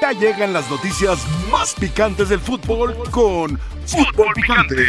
[0.00, 1.18] Ya llegan las noticias
[1.50, 4.84] más picantes del fútbol con Fútbol Picante.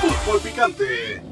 [0.00, 1.22] Fútbol Picante.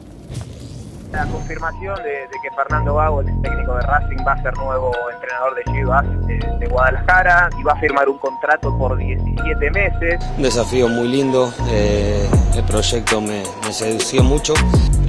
[1.13, 4.93] La confirmación de, de que Fernando Gago, el técnico de Racing, va a ser nuevo
[5.13, 10.21] entrenador de Chivas de, de Guadalajara y va a firmar un contrato por 17 meses.
[10.37, 14.55] Un desafío muy lindo, eh, el proyecto me, me sedució mucho,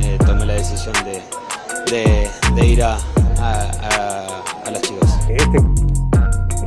[0.02, 1.22] eh, tomé la decisión de,
[1.92, 4.97] de- de ir a, a- a- a las Chivas.
[5.30, 5.60] Este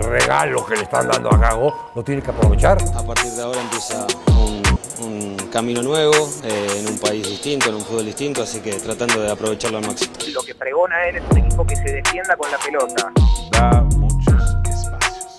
[0.00, 2.78] regalo que le están dando a Gago lo tiene que aprovechar.
[2.94, 4.06] A partir de ahora empieza
[4.38, 4.62] un,
[5.04, 9.20] un camino nuevo, eh, en un país distinto, en un fútbol distinto, así que tratando
[9.20, 10.12] de aprovecharlo al máximo.
[10.32, 13.12] Lo que pregona él es un equipo que se defienda con la pelota.
[13.52, 15.36] da muchos espacios.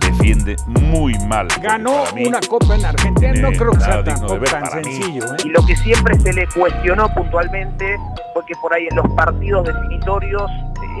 [0.00, 1.48] Defiende muy mal.
[1.60, 5.24] Ganó mí, una copa en Argentina, no creo que sea tampoco tan sencillo.
[5.24, 5.36] ¿eh?
[5.44, 7.98] Y lo que siempre se le cuestionó puntualmente
[8.34, 10.50] fue que por ahí en los partidos definitorios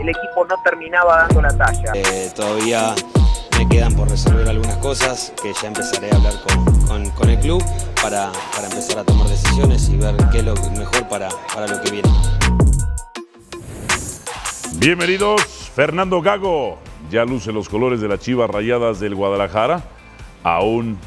[0.00, 1.92] el equipo no terminaba dando la talla.
[1.94, 2.94] Eh, todavía
[3.58, 7.38] me quedan por resolver algunas cosas que ya empezaré a hablar con, con- con el
[7.38, 7.62] club
[8.02, 11.80] para, para empezar a tomar decisiones y ver qué es lo mejor para, para lo
[11.82, 12.08] que viene.
[14.76, 15.42] Bienvenidos,
[15.74, 16.78] Fernando Gago.
[17.10, 19.82] Ya luce los colores de las Chivas Rayadas del Guadalajara.
[20.42, 20.98] Aún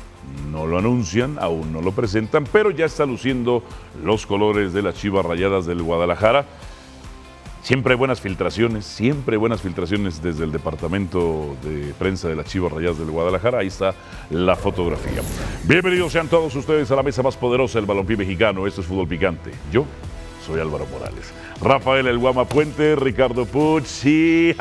[0.52, 3.64] no lo anuncian, aún no lo presentan, pero ya está luciendo
[4.04, 6.46] los colores de las Chivas Rayadas del Guadalajara.
[7.66, 13.00] Siempre buenas filtraciones, siempre buenas filtraciones desde el departamento de prensa de las Chivas Rayadas
[13.00, 13.58] del Guadalajara.
[13.58, 13.96] Ahí está
[14.30, 15.24] la fotografía.
[15.64, 18.68] Bienvenidos sean todos ustedes a la mesa más poderosa del balompié mexicano.
[18.68, 19.50] Esto es Fútbol Picante.
[19.72, 19.84] Yo
[20.46, 21.34] soy Álvaro Morales.
[21.60, 24.56] Rafael El Guama Puente, Ricardo Puch y...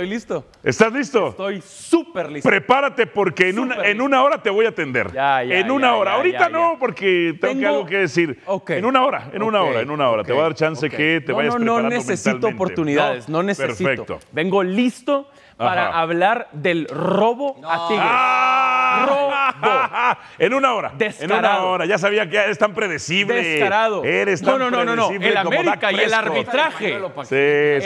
[0.00, 0.46] Estoy listo.
[0.62, 1.28] ¿Estás listo?
[1.28, 2.48] Estoy súper listo.
[2.48, 5.12] Prepárate porque en una, en una hora te voy a atender.
[5.12, 6.12] Ya, ya, en una ya, hora.
[6.14, 8.40] Ahorita no, porque tengo, que algo que decir.
[8.46, 8.70] Ok.
[8.70, 10.24] En una hora, en una hora, en una hora.
[10.24, 12.54] Te voy a dar chance que te No, vayas no, no preparando necesito mentalmente.
[12.62, 13.84] oportunidades, no, necesito.
[13.84, 14.20] Perfecto.
[14.32, 15.28] Vengo listo
[15.60, 16.00] para Ajá.
[16.00, 18.06] hablar del robo a Tigres.
[18.08, 20.18] ¡Ah!
[20.38, 20.88] En una hora.
[20.88, 21.68] En una Descarado.
[21.68, 21.84] hora.
[21.86, 23.34] Ya sabía que eres tan predecible.
[23.42, 24.02] Descarado.
[24.04, 25.10] Eres no, tan no, no, no, no.
[25.10, 26.98] El América y el arbitraje.
[26.98, 27.34] Sí, sí,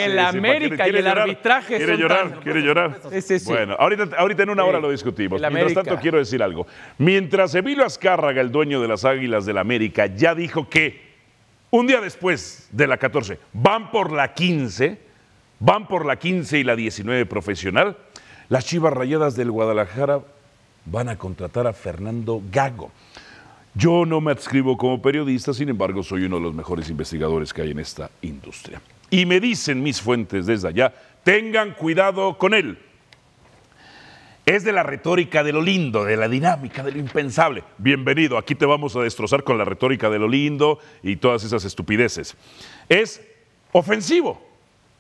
[0.01, 0.19] El.
[0.21, 1.19] América y ¿Quiere el llorar?
[1.23, 2.31] arbitraje ¿Quiere son llorar?
[2.31, 3.01] tan- ¿Quiere llorar?
[3.11, 3.51] Sí, sí, sí.
[3.51, 5.43] Bueno, ahorita, ahorita en una hora lo discutimos.
[5.43, 6.67] El Mientras tanto, quiero decir algo.
[6.99, 11.13] Mientras Emilio Azcárraga, el dueño de las Águilas del América, ya dijo que
[11.71, 14.99] un día después de la 14 van por la 15,
[15.65, 17.97] van por la 15 y la 19 profesional,
[18.51, 20.21] las Chivas Rayadas del Guadalajara
[20.85, 22.93] van a contratar a Fernando Gago.
[23.73, 27.63] Yo no me adscribo como periodista, sin embargo, soy uno de los mejores investigadores que
[27.63, 28.83] hay en esta industria.
[29.09, 30.93] Y me dicen mis fuentes desde allá,
[31.23, 32.79] tengan cuidado con él.
[34.45, 37.65] Es de la retórica de lo lindo, de la dinámica, de lo impensable.
[37.79, 41.65] Bienvenido, aquí te vamos a destrozar con la retórica de lo lindo y todas esas
[41.65, 42.37] estupideces.
[42.91, 43.23] Es
[43.73, 44.54] ofensivo.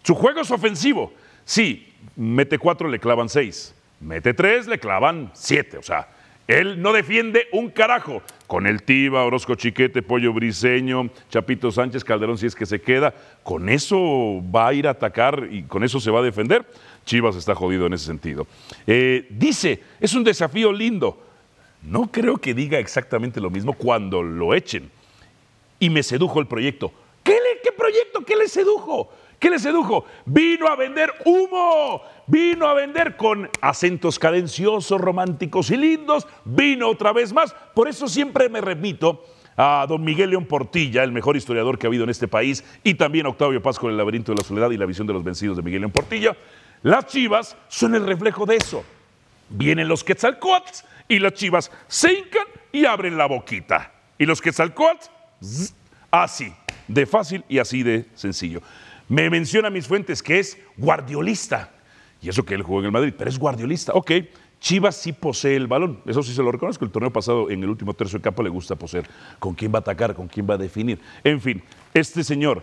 [0.05, 1.13] Su juego es ofensivo.
[1.45, 3.75] Sí, mete cuatro, le clavan seis.
[4.01, 5.79] Mete tres, le clavan siete.
[5.79, 6.09] O sea,
[6.47, 8.23] él no defiende un carajo.
[8.47, 13.15] Con el Tiba, Orozco Chiquete, Pollo Briseño, Chapito Sánchez, Calderón, si es que se queda,
[13.43, 13.99] con eso
[14.55, 16.65] va a ir a atacar y con eso se va a defender.
[17.07, 18.47] Chivas está jodido en ese sentido.
[18.87, 21.21] Eh, dice, es un desafío lindo.
[21.83, 24.91] No creo que diga exactamente lo mismo cuando lo echen.
[25.81, 26.93] Y me sedujo el proyecto.
[27.23, 28.21] ¿Qué, le- qué proyecto?
[28.25, 29.11] ¿Qué le sedujo?
[29.45, 30.07] ¿Qué le sedujo?
[30.25, 32.01] Vino a vender humo.
[32.27, 36.27] Vino a vender con acentos cadenciosos, románticos y lindos.
[36.47, 37.55] Vino otra vez más.
[37.75, 39.23] Por eso siempre me remito
[39.55, 42.95] a don Miguel León Portilla, el mejor historiador que ha habido en este país, y
[42.95, 45.23] también a Octavio Paz con el laberinto de la soledad y la visión de los
[45.23, 46.35] vencidos de Miguel León Portilla.
[46.83, 48.83] Las chivas son el reflejo de eso.
[49.51, 53.93] Vienen los Quetzalcoatl y las chivas se hincan y abren la boquita.
[54.17, 55.07] Y los Quetzalcoatl,
[56.11, 56.51] así,
[56.89, 58.63] de fácil y así de sencillo.
[59.09, 61.71] Me menciona mis fuentes que es guardiolista.
[62.23, 63.93] Y eso que él jugó en el Madrid, pero es guardiolista.
[63.95, 64.13] Ok,
[64.61, 66.01] Chivas sí posee el balón.
[66.07, 66.85] Eso sí se lo reconozco.
[66.85, 69.07] El torneo pasado, en el último tercio de campo, le gusta poseer.
[69.39, 70.15] ¿Con quién va a atacar?
[70.15, 70.99] ¿Con quién va a definir?
[71.23, 72.63] En fin, este señor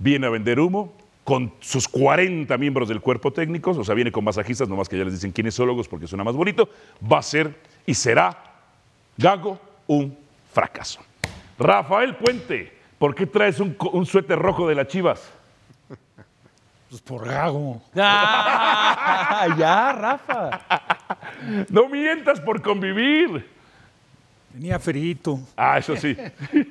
[0.00, 0.92] viene a vender humo
[1.22, 5.04] con sus 40 miembros del cuerpo técnico, o sea, viene con masajistas, nomás que ya
[5.04, 6.70] les dicen kinesiólogos porque suena más bonito,
[7.00, 7.54] va a ser
[7.84, 8.36] y será
[9.16, 10.16] Gago un
[10.52, 11.00] fracaso.
[11.58, 15.30] Rafael Puente, ¿por qué traes un, un suéter rojo de las Chivas?
[16.88, 17.82] Pues por gago.
[17.96, 20.60] Ah, ya, Rafa.
[21.68, 23.48] No mientas por convivir.
[24.52, 25.38] Tenía ferito.
[25.56, 26.16] Ah, eso sí.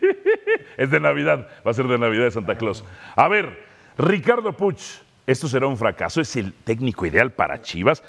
[0.78, 2.84] es de Navidad, va a ser de Navidad de Santa Claus.
[3.16, 3.64] A ver,
[3.98, 4.82] Ricardo Puch,
[5.26, 8.04] esto será un fracaso, es el técnico ideal para Chivas.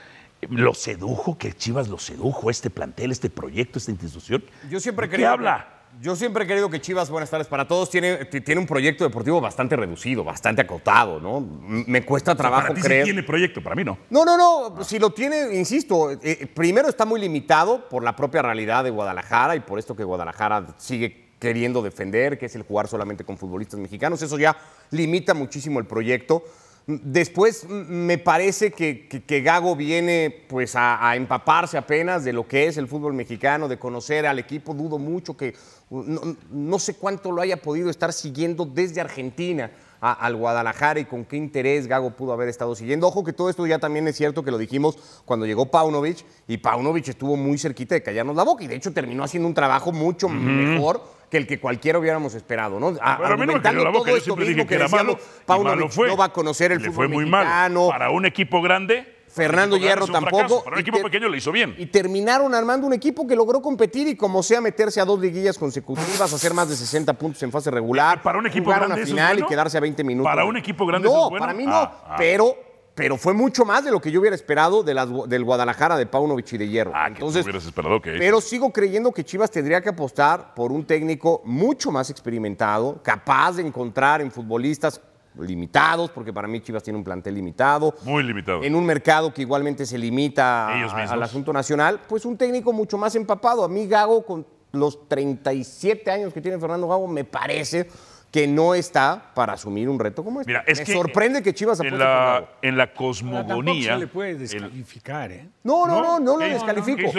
[0.50, 1.36] ¿Lo sedujo?
[1.36, 2.48] ¿Que Chivas lo sedujo?
[2.50, 4.42] ¿Este plantel, este proyecto, esta institución?
[4.70, 5.26] Yo siempre ¿De qué creí.
[5.26, 5.68] habla?
[6.00, 9.40] Yo siempre he querido que Chivas, buenas tardes para todos, tiene, tiene un proyecto deportivo
[9.40, 11.40] bastante reducido, bastante acotado, ¿no?
[11.40, 13.04] Me cuesta trabajo Para ti sí creer.
[13.04, 13.98] tiene proyecto, para mí no.
[14.10, 14.84] No, no, no.
[14.84, 19.56] Si lo tiene, insisto, eh, primero está muy limitado por la propia realidad de Guadalajara
[19.56, 23.80] y por esto que Guadalajara sigue queriendo defender, que es el jugar solamente con futbolistas
[23.80, 24.22] mexicanos.
[24.22, 24.56] Eso ya
[24.90, 26.44] limita muchísimo el proyecto.
[26.90, 32.48] Después me parece que, que- que Gago viene pues a, a empaparse apenas de lo
[32.48, 34.72] que es el fútbol mexicano, de conocer al equipo.
[34.72, 35.54] Dudo mucho que
[35.90, 36.20] no,
[36.50, 39.70] no sé cuánto lo haya podido estar siguiendo desde Argentina
[40.00, 43.06] a- al Guadalajara y con qué interés Gago pudo haber estado siguiendo.
[43.06, 44.96] Ojo que todo esto ya también es cierto que lo dijimos
[45.26, 48.94] cuando llegó Paunovic y Paunovic estuvo muy cerquita de callarnos la boca y de hecho
[48.94, 52.94] terminó haciendo un trabajo mucho mejor que el que cualquiera hubiéramos esperado, ¿no?
[53.00, 55.16] A- Pero a mí no me cayó la boca, yo siempre dije que era decíamos,
[55.16, 55.18] malo.
[55.22, 56.08] y Paunovic malo fue.
[56.08, 57.80] no va a conocer el Le fútbol fue muy mexicano.
[57.88, 57.90] mal.
[57.90, 59.14] Para un equipo grande.
[59.30, 60.36] Fernando equipo Hierro tampoco.
[60.38, 60.64] fracaso.
[60.64, 61.74] Para un equipo pequeño le hizo bien.
[61.76, 65.58] Y terminaron armando un equipo que logró competir y como sea meterse a dos liguillas
[65.58, 69.02] consecutivas, hacer más de 60 puntos en fase regular, ¿Para un equipo jugar grande una
[69.02, 69.46] eso es final bueno?
[69.46, 70.30] y quedarse a 20 minutos.
[70.30, 71.42] ¿Para un equipo grande no, eso es bueno?
[71.44, 72.14] para mí no, Ah, ah.
[72.16, 72.56] pero
[72.98, 76.04] pero fue mucho más de lo que yo hubiera esperado de las- del Guadalajara de
[76.06, 76.92] Paunovic y de Hierro.
[76.94, 78.16] Ah, Entonces, hubieras esperado que.
[78.18, 83.52] pero sigo creyendo que Chivas tendría que apostar por un técnico mucho más experimentado, capaz
[83.56, 85.00] de encontrar en futbolistas
[85.38, 87.94] limitados, porque para mí Chivas tiene un plantel limitado.
[88.02, 88.62] Muy limitado.
[88.64, 92.72] En un mercado que igualmente se limita Ellos a- al asunto nacional, pues un técnico
[92.72, 93.62] mucho más empapado.
[93.62, 97.88] A mí Gago, con los 37 años que tiene Fernando Gago, me parece
[98.30, 100.50] que no está para asumir un reto como este.
[100.52, 103.94] Mira, es me que sorprende que Chivas en la, en la cosmogonía.
[103.94, 105.48] se le puede el- descalificar, ¿eh?
[105.64, 107.10] No, no, no, no, lo ¿Qué- descalifico.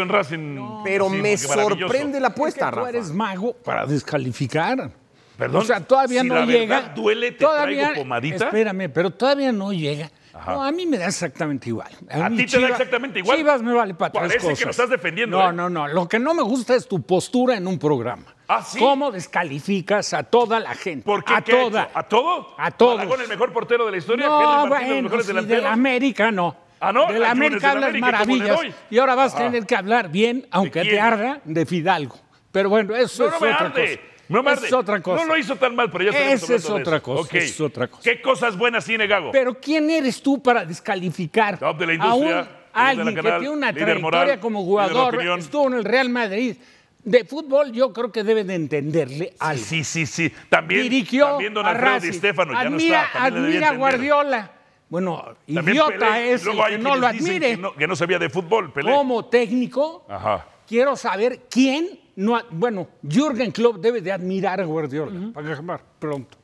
[0.84, 2.90] Pero Sí, me sorprende la Es que apuesta, tú Rafa.
[2.90, 4.92] eres mago para descalificar.
[5.38, 6.76] Perdón, O sea, todavía si no la llega.
[6.82, 8.46] verdad duele, te todavía, traigo pomadita.
[8.46, 10.12] Espérame, pero todavía no llega.
[10.46, 11.90] No, a mí me da exactamente igual.
[12.10, 13.38] ¿A mí ti te da Chivas- exactamente igual?
[13.38, 14.66] Chivas me vale para tres Parece que cosas.
[14.66, 15.54] lo estás defendiendo, No, ¿eh?
[15.54, 15.88] no, no.
[15.88, 18.36] Lo que no me gusta es tu postura en un programa.
[18.52, 18.80] ¿Ah, sí?
[18.80, 21.06] ¿Cómo descalificas a toda la gente?
[21.06, 21.34] ¿Por qué?
[21.36, 21.92] A ¿Qué toda.
[21.94, 22.56] ¿A todo?
[22.58, 22.96] A todos.
[22.98, 24.28] ¿Malagón, el mejor portero de la historia?
[24.28, 26.56] No, ¿Henry Martín, los bueno, mejores sí, de la América no.
[26.80, 27.06] Ah, ¿no?
[27.12, 28.76] De la América hablas América, ¿cómo le maravillas.
[28.90, 32.18] Y ahora vas a tener que hablar bien, aunque te arda, de Fidalgo.
[32.52, 33.98] Pero bueno, eso No, no es me otra arde.
[33.98, 34.10] cosa.
[34.30, 34.68] No me arde.
[34.68, 35.22] es otra cosa.
[35.26, 37.34] No lo hizo tan mal, pero ya Esa es de otra cosa, Ok.
[37.36, 38.02] es otra cosa.
[38.04, 39.32] ¿Qué cosas buenas tiene Gago?
[39.32, 43.50] Pero ¿quién eres tú para descalificar Top de la a un- de alguien que tiene
[43.50, 46.56] una trayectoria moral, como de jugador, estuvo en el Real Madrid?
[47.04, 49.64] De fútbol yo creo que debe de entenderle algo.
[49.64, 50.32] Sí, sí, sí.
[50.50, 52.14] También, Dirigió también don Alfredo Di.
[52.14, 53.24] Stefano ya no admira, está.
[53.26, 53.76] admira a.
[53.76, 54.52] Guardiola.
[54.90, 57.52] Bueno, También idiota Pelé, es el que no lo admire.
[57.52, 58.92] Que no, que no sabía de fútbol, Pelé.
[58.92, 60.46] Como técnico, Ajá.
[60.68, 62.42] quiero saber quién no.
[62.50, 65.32] Bueno, Jürgen Klopp debe de admirar a Guardiola.
[65.32, 66.39] Para acabar pronto.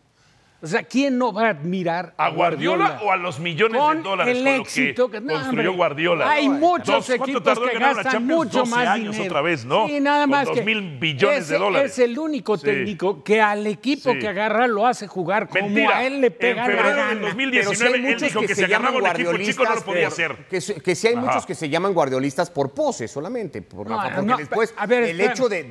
[0.66, 4.04] O sea, ¿quién no va a admirar ¿A Guardiola o a los millones con de
[4.04, 6.30] dólares el con lo éxito que, que, no, construyó hombre, Guardiola?
[6.32, 9.32] Hay muchos Dos- ¿cuánto equipos que gastan mucho 12 más años dinero.
[9.32, 9.88] otra vez, ¿no?
[9.88, 11.92] Sí, nada Con más dos que mil billones de ese dólares.
[11.92, 12.64] Es el único Sí.
[12.66, 14.18] técnico que al equipo Sí.
[14.20, 15.98] que agarra lo hace jugar como Mentira.
[16.00, 17.10] a él le pega en la febrero gana.
[17.10, 19.16] del Pero sí 2019 hay él muchos dijo que, que, se se llaman agarraba un
[19.16, 20.36] equipo chico no guardiolistas lo podía hacer.
[20.50, 21.26] Que, que sí hay Ajá.
[21.28, 24.88] muchos que se llaman guardiolistas por pose solamente, por No, Rafa, porque no, después a
[24.88, 25.64] ver, el hecho de,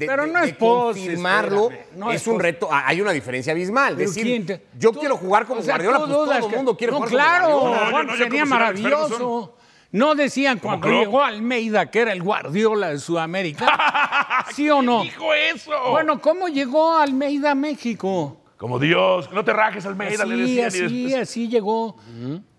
[0.58, 1.70] confirmarlo
[2.12, 2.68] es un reto.
[2.70, 3.96] Hay una diferencia abismal.
[3.96, 6.76] Decir, ¿quién te- yo tú- quiero jugar como o sea, Guardiola, pues todo el mundo
[6.76, 8.02] quiere no, jugar claro, como Guardiola.
[8.04, 9.56] No, sería maravilloso.
[9.90, 11.00] No decían cuando Klopp.
[11.00, 14.44] llegó Almeida que era el Guardiola de Sudamérica.
[14.54, 15.02] ¿Sí o no?
[15.02, 15.70] Dijo eso.
[15.90, 18.38] Bueno, ¿cómo llegó Almeida a México?
[18.56, 20.58] Como Dios, no te rajes, Almeida, le Así, decían.
[20.58, 21.96] y así, después- así llegó,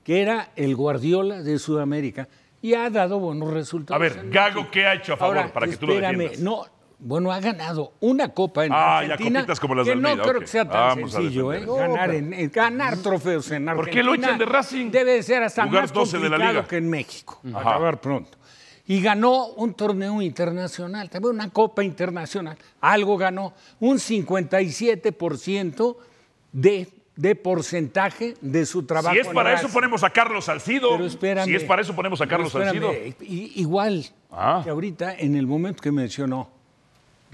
[0.03, 2.27] que era el Guardiola de Sudamérica
[2.61, 3.95] y ha dado buenos resultados.
[3.95, 4.69] A ver, Gago.
[4.71, 6.39] ¿qué ha hecho a favor Ahora, para que tú lo espérame, defiendas?
[6.41, 6.65] No,
[7.07, 9.41] bueno, ha ganado una copa en Ah, ya, Argentina.
[9.41, 11.63] copitas como las de que no creo que sea tan Vamos sencillo, ¿eh?
[11.65, 13.75] ganar, en, en- ganar trofeos en Argentina.
[13.75, 14.89] ¿Por qué lo echan de Racing?
[14.89, 16.67] Debe ser hasta Jugar más 12 de la complicado liga.
[16.67, 17.39] que en México.
[17.45, 17.69] a Ajá.
[17.69, 18.37] Acabar pronto.
[18.87, 22.57] Y ganó un torneo internacional, también una copa internacional.
[22.81, 25.95] Algo ganó, un 57%
[26.51, 29.13] de, de porcentaje de su trabajo.
[29.13, 30.89] Si es para eso ponemos a Carlos Salcido.
[30.91, 31.45] Pero espérame.
[31.45, 32.91] Si es para eso ponemos a Carlos Salcido.
[33.21, 34.61] Igual Ah.
[34.63, 36.49] que ahorita, en el momento que mencionó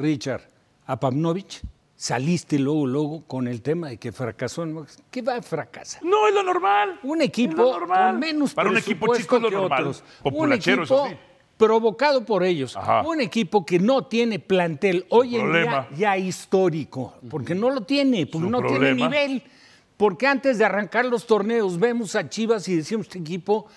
[0.02, 0.42] Richard
[0.88, 1.62] a Pavnovich,
[1.96, 4.64] saliste luego, luego con el tema de que fracasó.
[4.64, 6.04] en- ¿Qué va a fracasar?
[6.04, 7.00] No, es lo normal.
[7.04, 8.12] Un equipo lo normal.
[8.12, 9.80] con menos Para un equipo chico es lo normal.
[9.82, 10.04] otros.
[10.24, 11.16] Un eso equipo sí.
[11.58, 12.76] provocado por ellos.
[12.76, 13.04] Ajá.
[13.04, 18.26] Un equipo que no tiene plantel hoy en día ya histórico, porque no lo tiene,
[18.26, 19.44] porque Su no tiene nivel.
[19.98, 23.68] Porque antes de arrancar los torneos vemos a Chivas y decimos este equipo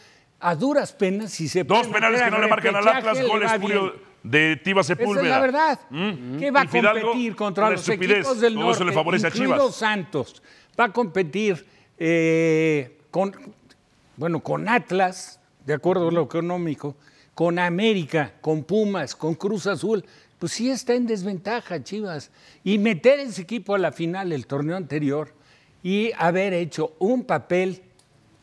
[0.40, 3.50] a duras penas si se Dos penales que no le marcan al Atlas, le goles.
[4.24, 5.22] De Tiva Esa Sepúlveda.
[5.26, 5.80] es la verdad.
[5.90, 6.38] Mm.
[6.38, 8.18] ¿Qué va a competir contra los estupidez.
[8.18, 8.84] equipos del Todo eso norte?
[8.86, 9.74] le favorece a Chivas.
[9.76, 10.42] Santos.
[10.78, 11.64] Va a competir
[11.98, 13.32] eh, con,
[14.16, 16.96] bueno, con Atlas, de acuerdo a lo económico,
[17.34, 20.04] con América, con Pumas, con Cruz Azul.
[20.38, 22.30] pues sí está en desventaja Chivas.
[22.64, 25.32] Y meter ese equipo a la final del torneo anterior
[25.82, 27.82] y haber hecho un papel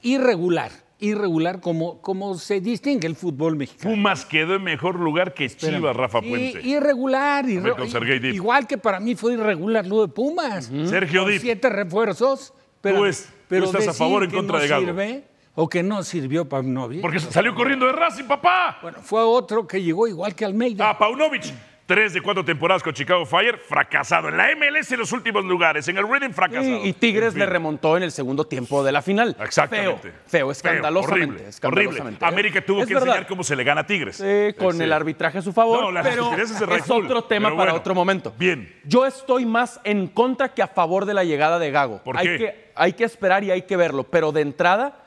[0.04, 0.72] irregular,
[1.02, 3.94] irregular como, como se distingue el fútbol mexicano.
[3.96, 6.62] Pumas quedó en mejor lugar que Chivas, Rafa Puente.
[6.64, 8.34] irregular, ver, irre- con Sergey Dip.
[8.36, 10.72] igual que para mí fue irregular lo de Pumas.
[10.86, 11.42] Sergio Dip.
[11.42, 12.54] Siete refuerzos.
[12.82, 14.86] Pero, Tú es- tú pero estás a favor o en que contra no de Gago.
[14.86, 17.02] sirve o que no sirvió Pavlovich.
[17.02, 18.80] Porque salió corriendo de Racing, papá.
[18.82, 20.90] Bueno, fue otro que llegó igual que Almeida.
[20.90, 21.44] Ah, Paunovic.
[21.92, 24.30] Tres de cuatro temporadas con Chicago Fire, fracasado.
[24.30, 26.86] En la MLS en los últimos lugares, en el Reading fracasado.
[26.86, 29.36] Y, y Tigres En le remontó en el segundo tiempo de la final.
[29.44, 30.00] Exactamente.
[30.02, 31.26] Feo, feo, escandalosamente.
[31.34, 32.24] horrible, escandalosamente.
[32.24, 32.28] horrible.
[32.28, 33.10] América tuvo Es que verdad.
[33.10, 34.24] enseñar cómo se le gana a Tigres.
[34.58, 34.84] Con Sí.
[34.84, 37.72] el arbitraje a su favor, No, las pero estupideces de es otro tema pero para
[37.72, 37.82] bueno.
[37.82, 38.34] otro momento.
[38.38, 38.74] Bien.
[38.86, 42.02] Yo estoy más en contra que a favor de la llegada de Gago.
[42.06, 42.38] ¿Por hay qué?
[42.38, 45.04] Que, hay que esperar y hay que verlo, pero de entrada,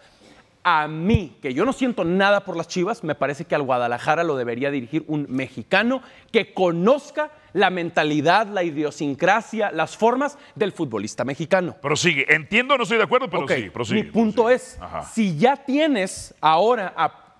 [0.64, 4.24] a mí, que yo no siento nada por las Chivas, me parece que al Guadalajara
[4.24, 6.00] lo debería dirigir un mexicano
[6.32, 11.76] que conozca la mentalidad, la idiosincrasia, las formas del futbolista mexicano.
[11.82, 12.24] Prosigue.
[12.34, 14.04] Entiendo, no estoy de acuerdo, pero sí, prosigue.
[14.04, 14.56] Mi punto prosigue.
[14.56, 15.04] es, Ajá.
[15.04, 17.36] si ya tienes ahora a,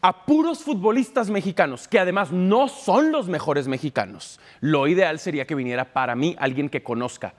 [0.00, 5.54] a puros futbolistas mexicanos, que además no son los mejores mexicanos, lo ideal sería que
[5.54, 7.34] viniera para mí alguien que conozca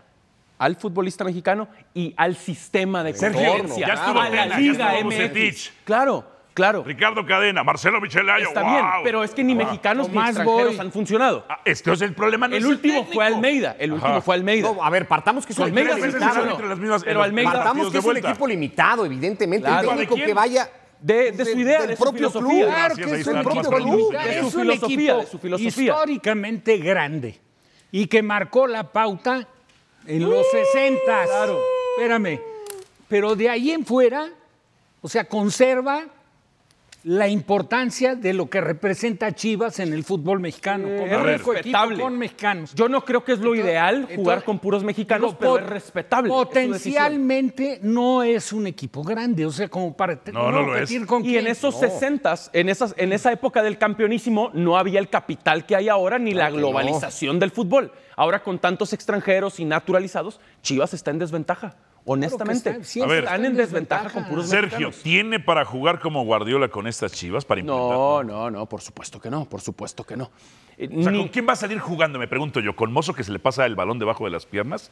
[0.57, 5.11] al futbolista mexicano y al sistema de Sergio, competencia, ya estuvo a la Liga estuvo
[5.11, 5.71] MX.
[5.83, 6.83] Claro, claro.
[6.83, 8.47] Ricardo Cadena, Marcelo Michelayo.
[8.47, 8.71] Está wow.
[8.71, 10.79] bien, pero es que ni mexicanos ni Tomás extranjeros Boy.
[10.79, 11.45] han funcionado.
[11.47, 12.47] Ah, Esto es el problema.
[12.47, 13.13] no El es último técnico.
[13.13, 14.21] fue Almeida, el último Ajá.
[14.21, 14.71] fue Almeida.
[14.73, 16.33] No, a ver, partamos que es un Almeida equipo limitado.
[16.33, 19.67] salió entre las mismas- en Pero los Almeida- Partamos que es un equipo limitado, evidentemente.
[19.67, 19.91] Claro.
[19.91, 22.49] El técnico ¿De que vaya De- de su idea, del de su propio filosofía.
[22.65, 22.69] club.
[22.73, 25.67] Claro que es De su un filosofía, equipo de su filosofía.
[25.93, 27.39] históricamente grande
[27.91, 29.47] y que marcó la pauta
[30.07, 30.99] en los 60.
[31.03, 31.59] Claro.
[31.95, 32.39] Espérame.
[33.07, 34.29] Pero de ahí en fuera,
[35.01, 36.05] o sea, conserva
[37.07, 40.89] la importancia de lo que representa Chivas en el fútbol mexicano.
[40.89, 42.03] Eh, como es respetable.
[42.03, 42.73] con mexicanos.
[42.75, 45.65] Yo no creo que es lo Entonces- ideal entonces- jugar con puros mexicanos, pero es
[45.67, 46.27] respetable.
[46.29, 46.35] es.
[46.35, 51.07] Potencialmente no es un equipo grande, o sea, como para No, no lo competir es.
[51.07, 51.45] con Y quién.
[51.45, 55.75] en esos 60 en, esas, en esa época del campeonísimo, no había el capital que
[55.77, 57.93] hay ahora ni la globalización del fútbol.
[58.17, 61.75] Ahora, con tantos extranjeros y naturalizados, Chivas está en desventaja.
[62.09, 63.23] Honestamente, está- siempre A ver.
[63.25, 65.03] están en desventaja con puros Sergio, mexicanos.
[65.03, 67.43] ¿tiene para jugar como Guardiola con estas chivas?
[67.43, 67.97] Para implementar?
[67.97, 70.31] No, no, no, por supuesto que no, por supuesto que no.
[70.77, 72.17] Eh, O sea, ni- ¿con quién va a salir jugando?
[72.17, 72.75] Me pregunto yo.
[72.75, 74.89] ¿Con Mozo que se le pasa el balón debajo de las piernas?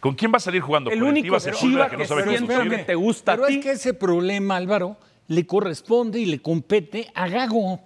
[0.00, 0.90] ¿Con quién va a salir jugando?
[0.90, 2.70] El ¿Con único Sepúlveda, Chiva que que no sabe conducir?
[2.70, 3.54] que te gusta Pero a ti.
[3.54, 4.96] es que ese problema, Álvaro,
[5.28, 7.80] le corresponde y le compete a Gago.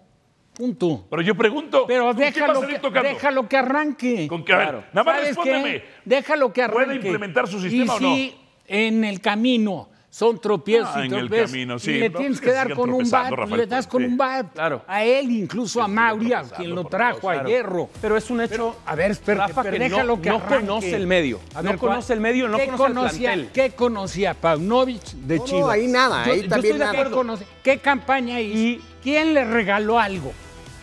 [0.54, 1.06] Punto.
[1.08, 4.28] Pero yo pregunto, Pero ¿con quién va a déjalo salir que, déjalo que arranque.
[4.28, 4.40] ¿Con?
[4.40, 4.84] A ver, Claro.
[4.92, 5.72] nada más ¿Sabes respóndeme.
[5.80, 5.84] qué?
[6.04, 7.06] Déjalo que ¿Puede arranque.
[7.06, 8.14] implementar su sistema y o no?
[8.14, 8.34] si
[8.66, 12.38] en el camino son tropiezos Ah, y en el camino, y sí, le no, tienes
[12.38, 14.52] que que dar con un bat, Rafael le das con un bat.
[14.52, 14.82] Claro.
[14.86, 17.88] A él, incluso a Mauri, a quien lo trajo Dios, a Hierro.
[17.98, 18.76] Pero es un hecho.
[18.84, 21.40] a ver, espérate, Rafa, que no- déjalo que no conoce el medio.
[21.54, 23.50] A No ver, conoce ¿cuál- el medio, no ¿qué conoce el conocía, plantel.
[23.54, 27.04] ¿Qué conocía Paunovic de No, no, ahí nada, ahí también estoy de nada.
[27.04, 28.58] ¿Qué, conoce- qué campaña hizo?
[28.58, 30.32] Y- ¿Quién le regaló algo?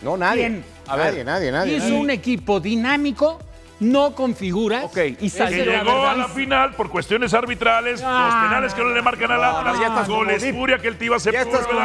[0.02, 0.40] No, nadie.
[0.48, 0.64] ¿Quién?
[0.88, 1.76] A nadie, nadie, nadie.
[1.76, 1.98] Hizo nadie.
[2.00, 3.38] un equipo dinámico,
[3.80, 4.84] no con figuras.
[4.84, 8.74] Ok, y Esa Que la llegó a la final por cuestiones arbitrales, Ah, los penales
[8.74, 11.40] que no le marcan al Atlas, estás como goles furia que el Tiva se Ya
[11.42, 11.80] estás como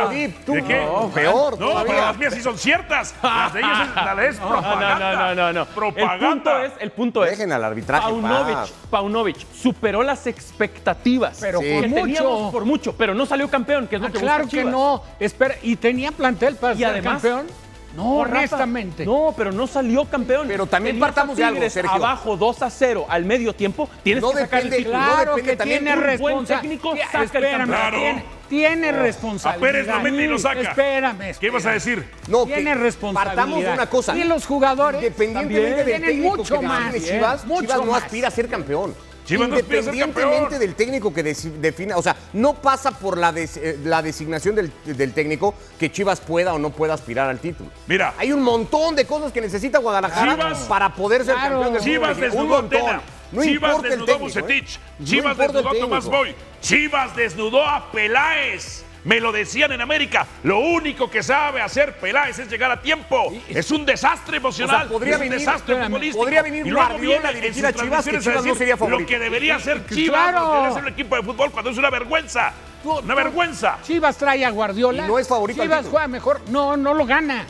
[0.46, 0.54] tú.
[0.54, 0.86] ¿De qué?
[0.86, 1.94] No, peor No, todavía.
[1.94, 3.16] pero las mías sí son ciertas.
[3.24, 5.00] Las de ellos es, la de es No, propaganda.
[5.00, 5.66] no, no, no, no.
[5.68, 6.16] Propaganda.
[6.28, 8.74] El punto es, el punto es Dejen al arbitraje Paunovic, paz.
[8.90, 11.74] Paunovic superó las expectativas Pero Sí.
[11.74, 12.50] por que mucho.
[12.52, 15.02] por mucho, pero no salió campeón, que es lo Ah, que claro que no.
[15.20, 17.48] Espera, ¿y tenía plantel para Y ser además- campeón?
[17.96, 19.06] No, Rafa, honestamente.
[19.06, 20.48] no, pero no salió campeón.
[20.48, 21.92] Pero también Tenías a partamos de algo, Sergio.
[21.94, 25.00] Abajo 2 a 0 al medio tiempo, tienes No que sacar depende- el título.
[25.00, 26.62] no Claro depende que también tiene un buen responsabilidad.
[26.62, 28.02] técnico, saca el Espérame, campeón.
[28.02, 29.72] tiene, tiene A responsabilidad.
[29.72, 30.62] Pérez lo mete y lo saca.
[30.62, 32.02] Espérame, ¿Qué vas a espérame.
[32.02, 32.12] decir?
[32.28, 33.36] No, Tiene responsabilidad.
[33.36, 34.18] Partamos de una cosa.
[34.18, 36.94] Y los jugadores Independientemente del tienen técnico mucho que más.
[37.04, 38.04] Chivas, mucho Chivas no más.
[38.04, 38.94] aspira a ser campeón.
[39.30, 44.02] No Independientemente del técnico que defina, o sea, no pasa por la, des- eh, la
[44.02, 47.70] designación del, del técnico que Chivas pueda o no pueda aspirar al título.
[47.88, 51.62] Mira, Hay un montón de cosas que necesita Guadalajara Chivas- para poder ser Claro.
[51.62, 52.70] campeón del Chivas a Un montón.
[52.70, 53.02] Tena.
[53.32, 54.76] No Chivas desnudó a técnico, Bucetich.
[54.76, 54.80] ¿eh?
[55.00, 56.06] No Chivas el desnudó a Tomás.
[56.06, 56.36] Boy.
[56.62, 58.85] Chivas desnudó a Peláez.
[59.06, 60.26] Me lo decían en América.
[60.44, 63.32] Lo único que sabe hacer Peláez es llegar a tiempo.
[63.48, 64.76] Es un desastre emocional.
[64.76, 66.20] O sea, podría es un venir- desastre espérame, futbolístico.
[66.24, 69.08] podría venir Y luego viene a dirigir a Chivas, que Chivas no sería Lo favorito.
[69.08, 70.40] que debería ser Chivas, Claro.
[70.40, 72.52] lo que debería ser un equipo de fútbol cuando es una vergüenza.
[72.84, 73.78] Una vergüenza.
[73.84, 75.06] Chivas trae a Guardiola.
[75.06, 76.42] Y no es favorito Chivas juega mejor.
[76.50, 77.46] No, no lo gana.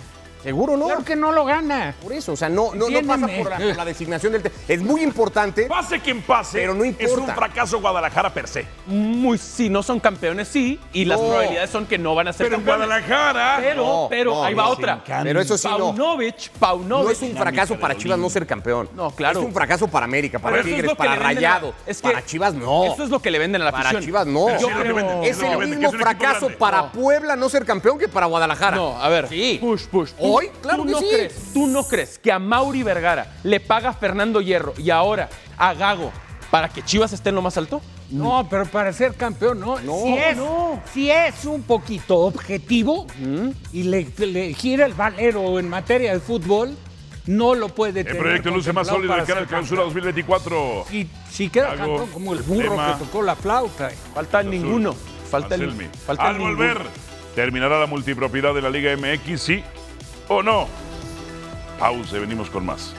[0.45, 0.85] Seguro no.
[0.85, 1.95] Claro que no lo gana.
[2.03, 4.51] Por eso, o sea, no, no, no pasa por la, por la designación del...
[4.67, 5.63] Es muy importante.
[5.63, 7.33] Pase quien pase, Pero no es un importa.
[7.33, 8.67] fracaso Guadalajara per se.
[8.85, 11.25] Muy, si no son campeones, sí, y las No.
[11.29, 12.87] probabilidades son que no van a ser Pero en campeones.
[12.87, 13.57] Guadalajara.
[13.59, 15.03] Pero, No, pero, no, ahí va otra.
[15.23, 15.77] Pero eso sí, no.
[15.95, 17.05] Paunovic, Paunovic.
[17.05, 18.87] No es un fracaso para Chivas no ser campeón.
[18.95, 19.39] No, claro.
[19.39, 21.73] Es un fracaso para América, para Pero es Tigres, para Rayado.
[21.87, 22.85] es que para Chivas no.
[22.85, 24.03] Eso es lo que le venden a la Para afición.
[24.03, 24.45] Chivas no.
[24.45, 26.91] Pero Yo es creo- venden, el mismo fracaso para.
[26.91, 28.75] Puebla no ser campeón que para Guadalajara.
[28.77, 29.27] No, a ver.
[29.27, 29.57] Sí.
[29.59, 30.11] Push, push.
[30.11, 31.07] ¿Tú- Hoy, claro ¿tú que no sí.
[31.11, 35.73] Crees, ¿Tú no crees que a Mauri Vergara le paga Fernando Hierro y ahora a
[35.73, 36.11] Gago
[36.51, 37.81] para que Chivas esté en lo más alto?
[38.11, 39.79] No, pero para ser campeón, no.
[39.79, 40.81] No, si, es, no.
[40.93, 43.07] si es un poquito objetivo
[43.73, 46.75] y le, le gira el valero en materia de fútbol,
[47.25, 48.21] no lo puede El tener.
[48.21, 50.03] proyecto luce más sólido de para cara al clausura campeón.
[50.03, 50.85] 2024.
[50.91, 52.93] Y si queda Hago campeón como el burro tema.
[52.99, 53.89] que tocó la flauta.
[54.13, 54.51] Falta Azul.
[54.51, 54.95] ninguno.
[55.31, 56.57] Falta el, falta Al el ninguno.
[56.57, 56.81] volver,
[57.33, 59.63] ¿terminará la multipropiedad de la Liga MX, sí
[60.27, 60.67] o no?
[61.79, 62.95] Pause, venimos con más.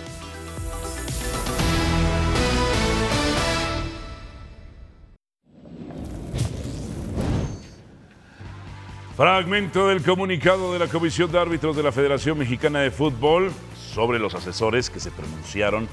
[9.17, 13.51] Fragmento del comunicado de la Comisión de Árbitros de la Federación Mexicana de Fútbol
[13.95, 15.89] sobre los asesores que se pronunciaron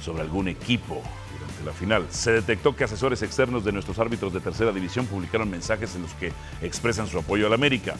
[0.00, 1.02] sobre algún equipo
[1.64, 2.06] la final.
[2.10, 6.14] Se detectó que asesores externos de nuestros árbitros de tercera división publicaron mensajes en los
[6.14, 7.96] que expresan su apoyo al América.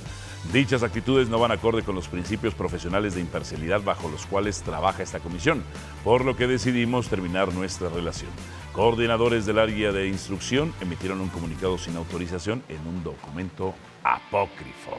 [0.53, 5.03] Dichas actitudes no van acorde con los principios profesionales de imparcialidad bajo los cuales trabaja
[5.03, 5.63] esta comisión,
[6.05, 8.31] por lo que decidimos terminar nuestra relación.
[8.73, 13.75] Coordinadores del área de instrucción emitieron un comunicado sin autorización en un documento
[14.05, 14.99] apócrifo.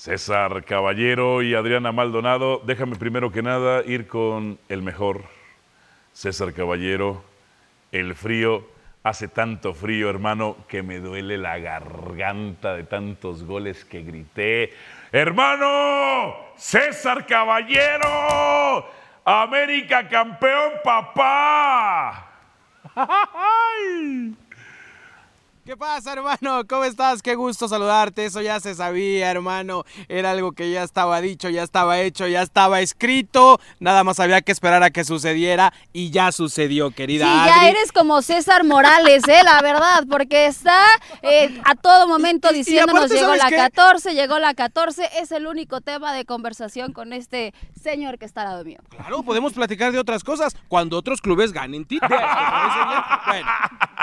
[0.00, 5.24] César Caballero y Adriana Maldonado, déjame primero que nada ir con el mejor.
[6.14, 7.22] César Caballero,
[7.92, 8.66] el frío,
[9.02, 14.72] hace tanto frío, hermano, que me duele la garganta de tantos goles que grité.
[15.12, 18.88] Hermano, César Caballero,
[19.26, 22.26] América campeón, papá.
[25.64, 26.62] ¿Qué pasa, hermano?
[26.66, 27.20] ¿Cómo estás?
[27.22, 28.24] Qué gusto saludarte.
[28.24, 29.84] Eso ya se sabía, hermano.
[30.08, 33.60] Era algo que ya estaba dicho, ya estaba hecho, ya estaba escrito.
[33.78, 37.50] Nada más había que esperar a que sucediera y ya sucedió, querida Sí, Adri.
[37.50, 39.42] ya eres como César Morales, ¿eh?
[39.44, 40.82] La verdad, porque está
[41.22, 43.56] eh, a todo momento diciéndonos llegó ¿sabes la qué?
[43.56, 45.08] 14, llegó la 14.
[45.20, 48.80] Es el único tema de conversación con este señor que está al lado mío.
[48.88, 52.18] Claro, podemos platicar de otras cosas cuando otros clubes ganen títulos.
[53.26, 53.46] Bueno,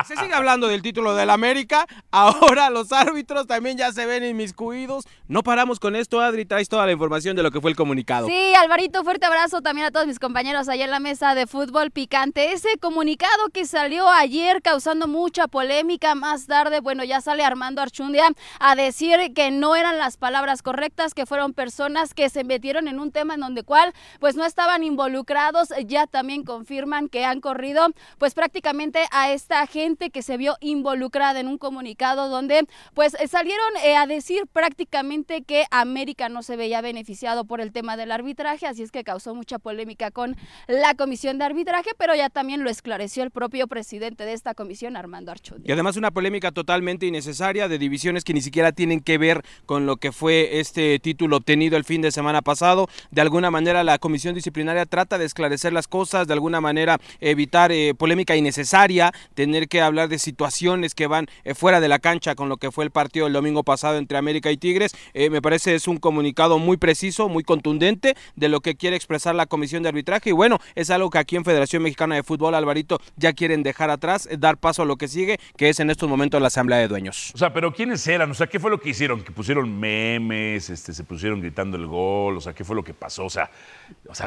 [0.05, 1.87] se sigue hablando del título del América.
[2.11, 5.05] Ahora los árbitros también ya se ven inmiscuidos.
[5.27, 6.45] No paramos con esto, Adri.
[6.45, 8.27] Traes toda la información de lo que fue el comunicado.
[8.27, 11.91] Sí, Alvarito, fuerte abrazo también a todos mis compañeros allá en la mesa de fútbol
[11.91, 12.51] picante.
[12.51, 18.29] Ese comunicado que salió ayer causando mucha polémica, más tarde, bueno, ya sale Armando Archundia
[18.59, 22.99] a decir que no eran las palabras correctas, que fueron personas que se metieron en
[22.99, 27.87] un tema en donde cual pues no estaban involucrados, ya también confirman que han corrido
[28.17, 33.27] pues prácticamente a esta gente que se vio involucrada en un comunicado donde pues eh,
[33.27, 38.11] salieron eh, a decir prácticamente que América no se veía beneficiado por el tema del
[38.11, 40.35] arbitraje, así es que causó mucha polémica con
[40.67, 44.97] la comisión de arbitraje, pero ya también lo esclareció el propio presidente de esta comisión,
[44.97, 45.73] Armando Y Archundia.
[45.73, 49.97] además una polémica totalmente innecesaria de divisiones que ni siquiera tienen que ver con lo
[49.97, 52.87] que fue este título obtenido el fin de semana pasado.
[53.11, 57.71] De alguna manera la comisión disciplinaria trata de esclarecer las cosas, de alguna manera evitar
[57.71, 62.35] eh, polémica innecesaria, tener que hablar de situaciones que van eh, fuera de la cancha
[62.35, 64.95] con lo que fue el partido el domingo pasado entre América y Tigres.
[65.13, 69.35] Eh, me parece es un comunicado muy preciso, muy contundente de lo que quiere expresar
[69.35, 72.55] la comisión de arbitraje y bueno, es algo que aquí en Federación Mexicana de Fútbol,
[72.55, 75.89] Alvarito, ya quieren dejar atrás, eh, dar paso a lo que sigue, que es en
[75.89, 77.31] estos momentos la Asamblea de Dueños.
[77.33, 78.31] O sea, pero ¿quiénes eran?
[78.31, 79.23] O sea, ¿qué fue lo que hicieron?
[79.23, 82.93] Que pusieron memes, este, se pusieron gritando el gol, o sea, ¿qué fue lo que
[82.93, 83.25] pasó?
[83.25, 83.49] O sea,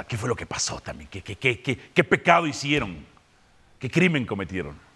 [0.06, 1.08] ¿qué fue lo que pasó también?
[1.10, 3.04] ¿Qué, qué, qué, qué, qué pecado hicieron?
[3.78, 4.89] ¿Qué crimen cometieron?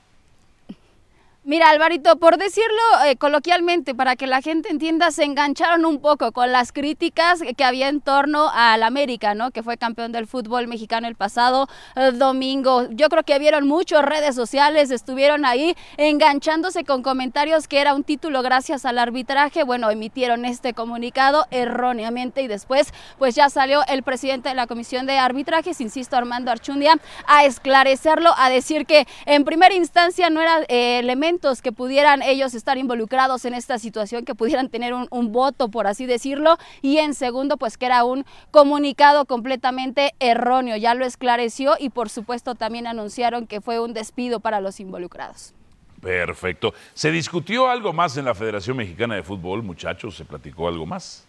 [1.47, 6.33] Mira, Alvarito, por decirlo eh, coloquialmente, para que la gente entienda, se engancharon un poco
[6.33, 9.51] con las críticas que había en torno al América, ¿no?
[9.51, 12.89] Que fue campeón del fútbol mexicano el pasado eh, domingo.
[12.93, 18.05] Yo creo que vieron muchos redes sociales, estuvieron ahí enganchándose con comentarios que era un
[18.05, 19.65] título gracias al arbitraje.
[19.65, 25.05] Bueno, emitieron este comunicado erróneamente y después, pues ya salió el presidente de la comisión
[25.05, 26.95] de arbitrajes, insisto, Armando Archundia,
[27.27, 31.03] a esclarecerlo, a decir que en primera instancia no eran eh,
[31.35, 35.68] elementos que pudieran ellos estar involucrados en esta situación, que pudieran tener un, un, voto,
[35.68, 40.77] por así decirlo, y en segundo, pues que era un comunicado completamente erróneo.
[40.77, 45.55] Ya lo esclareció y por supuesto también anunciaron que fue un despido para los involucrados.
[46.01, 46.75] Perfecto.
[46.92, 50.16] ¿Se discutió algo más en la Federación Mexicana de Fútbol, muchachos?
[50.16, 51.27] ¿Se platicó algo más?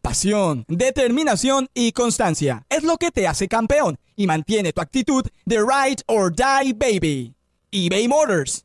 [0.00, 5.58] Pasión, determinación y constancia es lo que te hace campeón y mantiene tu actitud de
[5.58, 7.34] ride or die baby.
[7.70, 8.64] eBay Motors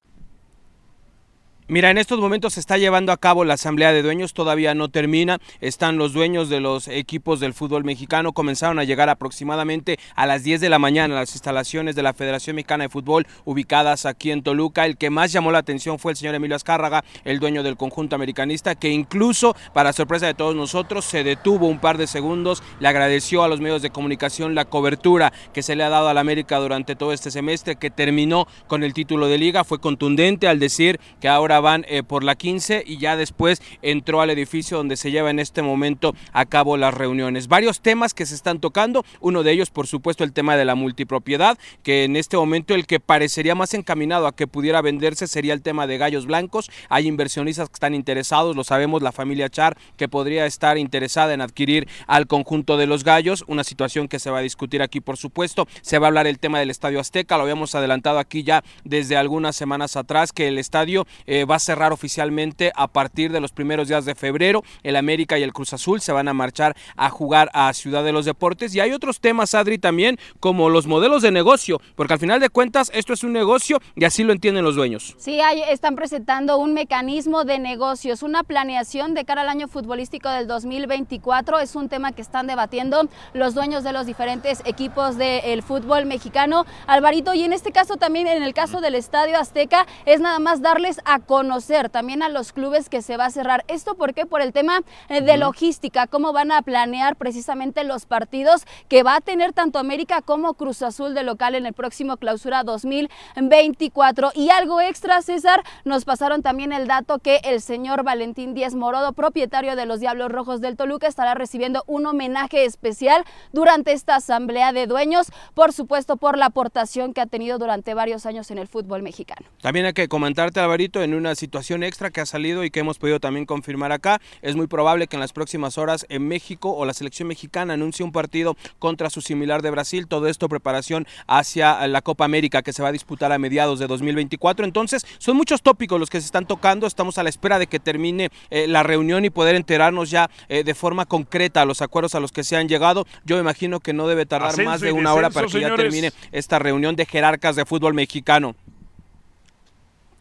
[1.67, 4.89] Mira, en estos momentos se está llevando a cabo la asamblea de dueños, todavía no
[4.89, 5.39] termina.
[5.61, 10.43] Están los dueños de los equipos del fútbol mexicano, comenzaron a llegar aproximadamente a las
[10.43, 14.31] 10 de la mañana a las instalaciones de la Federación Mexicana de Fútbol ubicadas aquí
[14.31, 14.85] en Toluca.
[14.85, 18.15] El que más llamó la atención fue el señor Emilio Azcárraga, el dueño del conjunto
[18.15, 22.89] americanista, que incluso, para sorpresa de todos nosotros, se detuvo un par de segundos, le
[22.89, 26.21] agradeció a los medios de comunicación la cobertura que se le ha dado a la
[26.21, 30.59] América durante todo este semestre, que terminó con el título de liga, fue contundente al
[30.59, 34.97] decir que ahora van eh, por la 15 y ya después entró al edificio donde
[34.97, 37.47] se lleva en este momento a cabo las reuniones.
[37.47, 40.75] Varios temas que se están tocando, uno de ellos por supuesto el tema de la
[40.75, 45.53] multipropiedad, que en este momento el que parecería más encaminado a que pudiera venderse sería
[45.53, 46.69] el tema de gallos blancos.
[46.89, 51.41] Hay inversionistas que están interesados, lo sabemos, la familia Char que podría estar interesada en
[51.41, 55.17] adquirir al conjunto de los gallos, una situación que se va a discutir aquí por
[55.17, 55.67] supuesto.
[55.81, 59.17] Se va a hablar el tema del Estadio Azteca, lo habíamos adelantado aquí ya desde
[59.17, 63.51] algunas semanas atrás que el estadio eh, va a cerrar oficialmente a partir de los
[63.51, 64.63] primeros días de febrero.
[64.83, 68.11] El América y el Cruz Azul se van a marchar a jugar a Ciudad de
[68.11, 68.73] los Deportes.
[68.75, 72.49] Y hay otros temas, Adri, también, como los modelos de negocio, porque al final de
[72.49, 75.15] cuentas esto es un negocio y así lo entienden los dueños.
[75.17, 80.47] Sí, están presentando un mecanismo de negocios, una planeación de cara al año futbolístico del
[80.47, 81.59] 2024.
[81.59, 86.65] Es un tema que están debatiendo los dueños de los diferentes equipos del fútbol mexicano.
[86.87, 90.61] Alvarito, y en este caso también, en el caso del Estadio Azteca, es nada más
[90.61, 93.63] darles a conocer también a los clubes que se va a cerrar.
[93.69, 94.25] ¿Esto por qué?
[94.25, 99.15] Por el tema eh, de logística, cómo van a planear precisamente los partidos que va
[99.15, 104.33] a tener tanto América como Cruz Azul de local en el próximo clausura 2024.
[104.35, 109.13] Y algo extra, César, nos pasaron también el dato que el señor Valentín Díaz Morodo,
[109.13, 114.73] propietario de los Diablos Rojos del Toluca, estará recibiendo un homenaje especial durante esta asamblea
[114.73, 118.67] de dueños, por supuesto por la aportación que ha tenido durante varios años en el
[118.67, 119.47] fútbol mexicano.
[119.61, 122.97] También hay que comentarte, Alvarito, en una situación extra que ha salido y que hemos
[122.97, 126.85] podido también confirmar acá, es muy probable que en las próximas horas en México o
[126.85, 130.07] la selección mexicana anuncie un partido contra su similar de Brasil.
[130.07, 133.87] Todo esto preparación hacia la Copa América que se va a disputar a mediados de
[133.87, 134.65] 2024.
[134.65, 136.87] Entonces, son muchos tópicos los que se están tocando.
[136.87, 140.63] Estamos a la espera de que termine eh, la reunión y poder enterarnos ya eh,
[140.63, 143.05] de forma concreta los acuerdos a los que se han llegado.
[143.25, 145.75] Yo me imagino que no debe tardar Ascenso más de una hora para que ya
[145.75, 148.55] termine esta reunión de jerarcas de fútbol mexicano.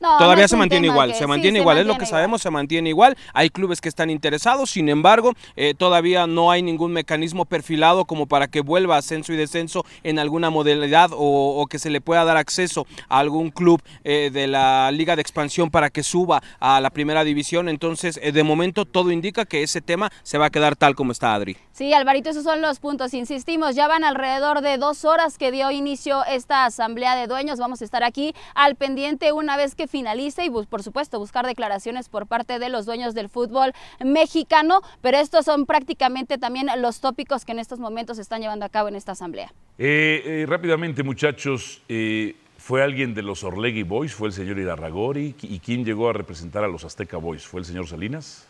[0.00, 1.92] No, no Todavía es se mantiene igual, que- se sí, mantiene se igual, es lo
[1.92, 2.10] que igual.
[2.10, 3.16] sabemos, se mantiene igual.
[3.34, 8.26] Hay clubes que están interesados, sin embargo, eh, todavía no hay ningún mecanismo perfilado como
[8.26, 12.24] para que vuelva ascenso y descenso en alguna modalidad o, o que se le pueda
[12.24, 16.80] dar acceso a algún club eh, de la liga de expansión para que suba a
[16.80, 17.68] la primera división.
[17.68, 21.12] Entonces, eh, de momento, todo indica que ese tema se va a quedar tal como
[21.12, 21.56] está, Adri.
[21.72, 23.14] Sí, Alvarito, esos son los puntos.
[23.14, 27.58] Insistimos, ya van alrededor de dos horas que dio inicio esta asamblea de dueños.
[27.58, 31.44] Vamos a estar aquí al pendiente una vez que finalice y, bus- por supuesto, buscar
[31.46, 33.72] declaraciones por parte de los dueños del fútbol
[34.02, 34.80] mexicano.
[35.02, 38.68] Pero estos son prácticamente también los tópicos que en estos momentos se están llevando a
[38.68, 39.52] cabo en esta asamblea.
[39.78, 44.14] Eh, eh, rápidamente, muchachos, eh, ¿fue alguien de los Orlegui Boys?
[44.14, 45.34] ¿Fue el señor Irarragori?
[45.42, 47.46] ¿Y quién llegó a representar a los Azteca Boys?
[47.46, 48.46] ¿Fue el señor Salinas?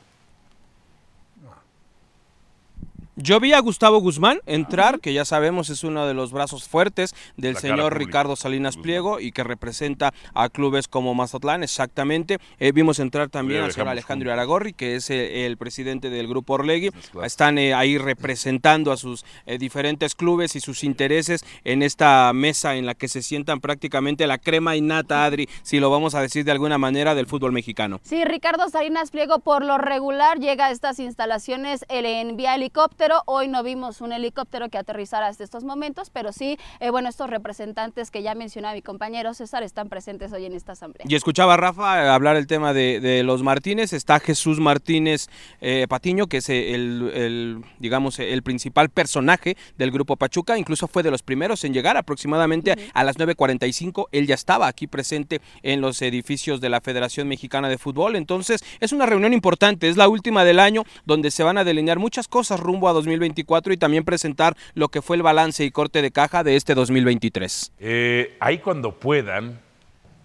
[3.22, 7.14] Yo vi a Gustavo Guzmán entrar, que ya sabemos es uno de los brazos fuertes
[7.36, 8.82] del La señor Ricardo Salinas Guzmán.
[8.82, 12.38] Pliego y que representa a clubes como Mazatlán, exactamente.
[12.58, 14.32] Eh, vimos entrar también al señor Alejandro juntos.
[14.38, 16.90] Aragorri, que es eh, el presidente del grupo Orlegui.
[17.12, 17.26] claro.
[17.26, 22.76] Están eh, ahí representando a sus eh, diferentes clubes y sus intereses en esta mesa
[22.76, 26.46] en la que se sientan prácticamente la crema innata, Adri, si lo vamos a decir
[26.46, 28.00] de alguna manera, del fútbol mexicano.
[28.02, 33.09] Sí, Ricardo Salinas Pliego por lo regular llega a estas instalaciones el- en vía helicóptero
[33.10, 33.22] helicóptero.
[33.26, 37.30] Hoy no vimos un helicóptero que aterrizara hasta estos momentos, pero sí, eh, bueno, estos
[37.30, 41.06] representantes que ya mencionaba mi compañero César están presentes hoy en esta asamblea.
[41.08, 43.92] Y escuchaba a Rafa hablar el tema de, de los Martínez.
[43.92, 45.28] Está Jesús Martínez
[45.60, 50.58] eh, Patiño, que es el, el, digamos, el principal personaje del grupo Pachuca.
[50.58, 54.08] Incluso fue de los primeros en llegar aproximadamente a las 9.45.
[54.12, 58.16] Él ya estaba aquí presente en los edificios de la Federación Mexicana de Fútbol.
[58.16, 59.88] Entonces, es una reunión importante.
[59.88, 63.72] Es la última del año donde se van a delinear muchas cosas rumbo a 2024
[63.72, 67.72] y también presentar lo que fue el balance y corte de caja de este 2023.
[67.78, 69.58] Eh, ahí cuando puedan,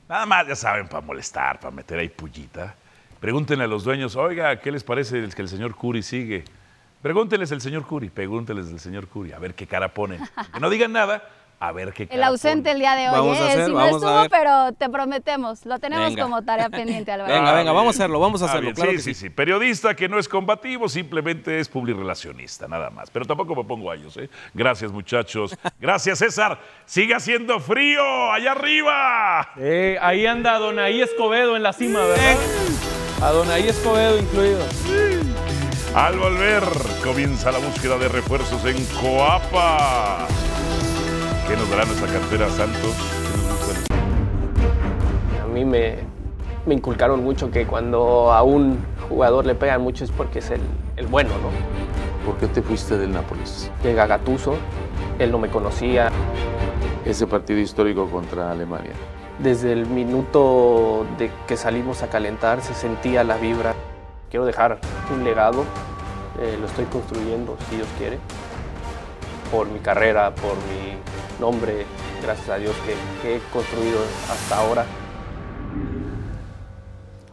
[0.08, 2.76] nada más, ya saben, para molestar, para meter ahí pullita,
[3.20, 6.44] pregúntenle a los dueños, oiga, ¿qué les parece que el señor Curi sigue?
[7.02, 10.20] Pregúntenles el señor Curi, pregúntenles del señor Curi, a ver qué cara ponen.
[10.54, 11.24] Que no digan nada,
[11.60, 13.50] a ver qué El ausente el día de hoy, Vamos a ¿eh?
[13.52, 14.30] hacer, sí no estuvo, ver.
[14.30, 16.24] pero te prometemos, lo tenemos Venga.
[16.24, 17.34] como tarea pendiente, Álvaro.
[17.34, 18.74] Venga, venga, vamos a hacerlo, vamos a hacerlo.
[18.74, 19.20] claro sí, que sí, sí.
[19.22, 19.30] sí.
[19.30, 23.10] Periodista que no es combativo, simplemente es publirelacionista, nada más.
[23.10, 24.30] Pero tampoco me pongo a ellos, ¿eh?
[24.54, 25.56] Gracias, muchachos.
[25.80, 26.60] Gracias, César.
[26.86, 29.50] Sigue haciendo frío allá arriba.
[29.58, 32.36] Eh, ahí anda Donaí Escobedo en la cima, ¿verdad?
[33.22, 34.60] A Donaí Escobedo incluido.
[35.96, 36.63] Al volver,
[37.04, 40.28] comienza la búsqueda de refuerzos en Coapa.
[41.47, 42.95] ¿Qué nos dará nuestra cartera Santos?
[45.43, 45.97] A mí me,
[46.65, 48.79] me inculcaron mucho que cuando a un
[49.10, 50.62] jugador le pegan mucho es porque es el,
[50.97, 51.49] el bueno, ¿no?
[52.25, 53.69] ¿Por qué te fuiste del Nápoles?
[53.84, 54.55] Llega Gattuso,
[55.19, 56.10] él no me conocía.
[57.05, 58.93] Ese partido histórico contra Alemania.
[59.38, 63.75] Desde el minuto de que salimos a calentar se sentía la vibra.
[64.31, 64.79] Quiero dejar
[65.13, 65.63] un legado,
[66.41, 68.17] eh, lo estoy construyendo si Dios quiere,
[69.51, 70.97] por mi carrera, por mi
[71.39, 71.86] nombre,
[72.21, 74.00] gracias a Dios que, que he construido
[74.32, 74.86] hasta ahora.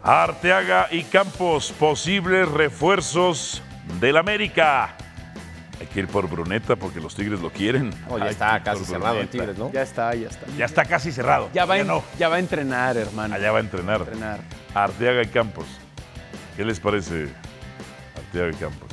[0.03, 3.63] Arteaga y Campos, posibles refuerzos
[4.01, 4.97] del América.
[5.81, 7.91] Hay que ir por Bruneta porque los Tigres lo quieren.
[8.09, 9.29] Oh, ya Hay está casi cerrado el.
[9.29, 9.71] Tigres, ¿no?
[9.73, 10.47] Ya está, ya está.
[10.57, 11.51] Ya está casi cerrado.
[11.53, 12.03] Ya va, Ya en- no.
[12.19, 13.35] ya va a entrenar, hermano.
[13.35, 14.01] Allá va a entrenar.
[14.01, 14.41] entrenar.
[14.75, 15.67] Arteaga y Campos.
[16.57, 17.29] ¿Qué les parece
[18.17, 18.89] Arteaga y Campos?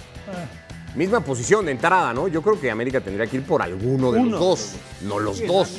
[0.95, 2.28] Misma posición de entrada, ¿no?
[2.28, 4.32] Yo creo que América tendría que ir por alguno de Uno.
[4.32, 5.78] los dos, no los Sí, dos.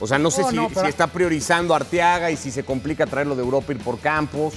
[0.00, 2.50] O sea, no sé No, si, no, pero- si está priorizando a Arteaga y si
[2.50, 4.54] se complica traerlo de Europa, ir por Campos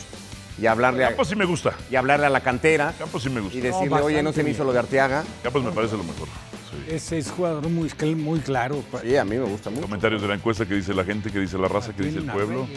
[0.60, 1.74] y hablarle, a, Campos sí me gusta.
[1.92, 3.58] y hablarle a la cantera Campos sí me gusta.
[3.58, 5.24] y decirle, No, oye, no se me hizo lo de Arteaga.
[5.44, 6.28] Campos me parece lo mejor.
[6.72, 6.96] Sí.
[6.96, 8.84] Ese es jugador muy, muy claro.
[9.04, 9.84] Sí, a mí me gusta mucho.
[9.84, 12.26] Comentarios de la encuesta que dice la gente, que dice la raza, que dice el
[12.26, 12.68] pueblo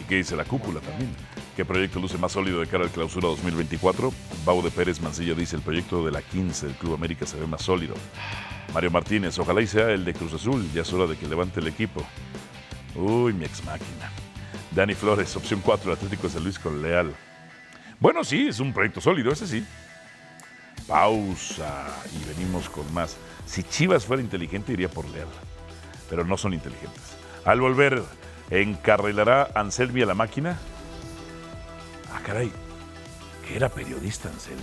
[0.00, 1.10] y que dice la cúpula también.
[1.56, 4.10] ¿Qué proyecto luce más sólido de cara al clausura 2024?
[4.46, 7.46] Bau de Pérez Mancilla dice el proyecto de la 15 del Club América se ve
[7.46, 7.94] más sólido.
[8.72, 11.60] Mario Martínez, ojalá y sea el de Cruz Azul, ya es hora de que levante
[11.60, 12.02] el equipo.
[12.94, 14.10] Uy, mi ex máquina.
[14.70, 17.14] Dani Flores, opción 4, Atlético de San Luis con Leal.
[18.00, 19.62] Bueno, sí, es un proyecto sólido, ese sí.
[20.88, 21.86] Pausa
[22.18, 23.18] y venimos con más.
[23.44, 25.28] Si Chivas fuera inteligente, iría por Leal,
[26.08, 27.02] pero no son inteligentes.
[27.44, 28.02] Al volver,
[28.48, 30.58] ¿encarrilará Anselmi a la máquina?
[32.14, 32.50] Ah, caray,
[33.46, 34.62] que era periodista Anselmi.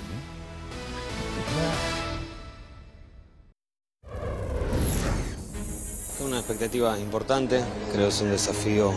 [6.16, 8.92] Es una expectativa importante, creo que es un desafío,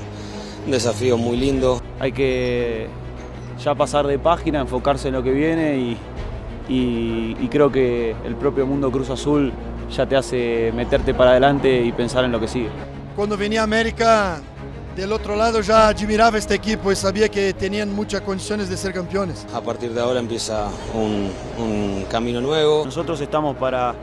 [0.64, 1.80] un desafío muy lindo.
[2.00, 2.88] Hay que
[3.62, 5.96] ya pasar de página, enfocarse en lo que viene y,
[6.68, 9.52] y- y creo que el propio mundo Cruz Azul
[9.94, 12.68] ya te hace meterte para adelante y pensar en lo que sigue.
[13.14, 14.40] Cuando venía a América,
[14.96, 18.92] del otro lado ya admiraba este equipo y sabía que tenían muchas condiciones de ser
[18.92, 19.46] campeones.
[19.54, 22.84] A partir de ahora empieza un, un camino nuevo.
[22.84, 23.94] Nosotros estamos para,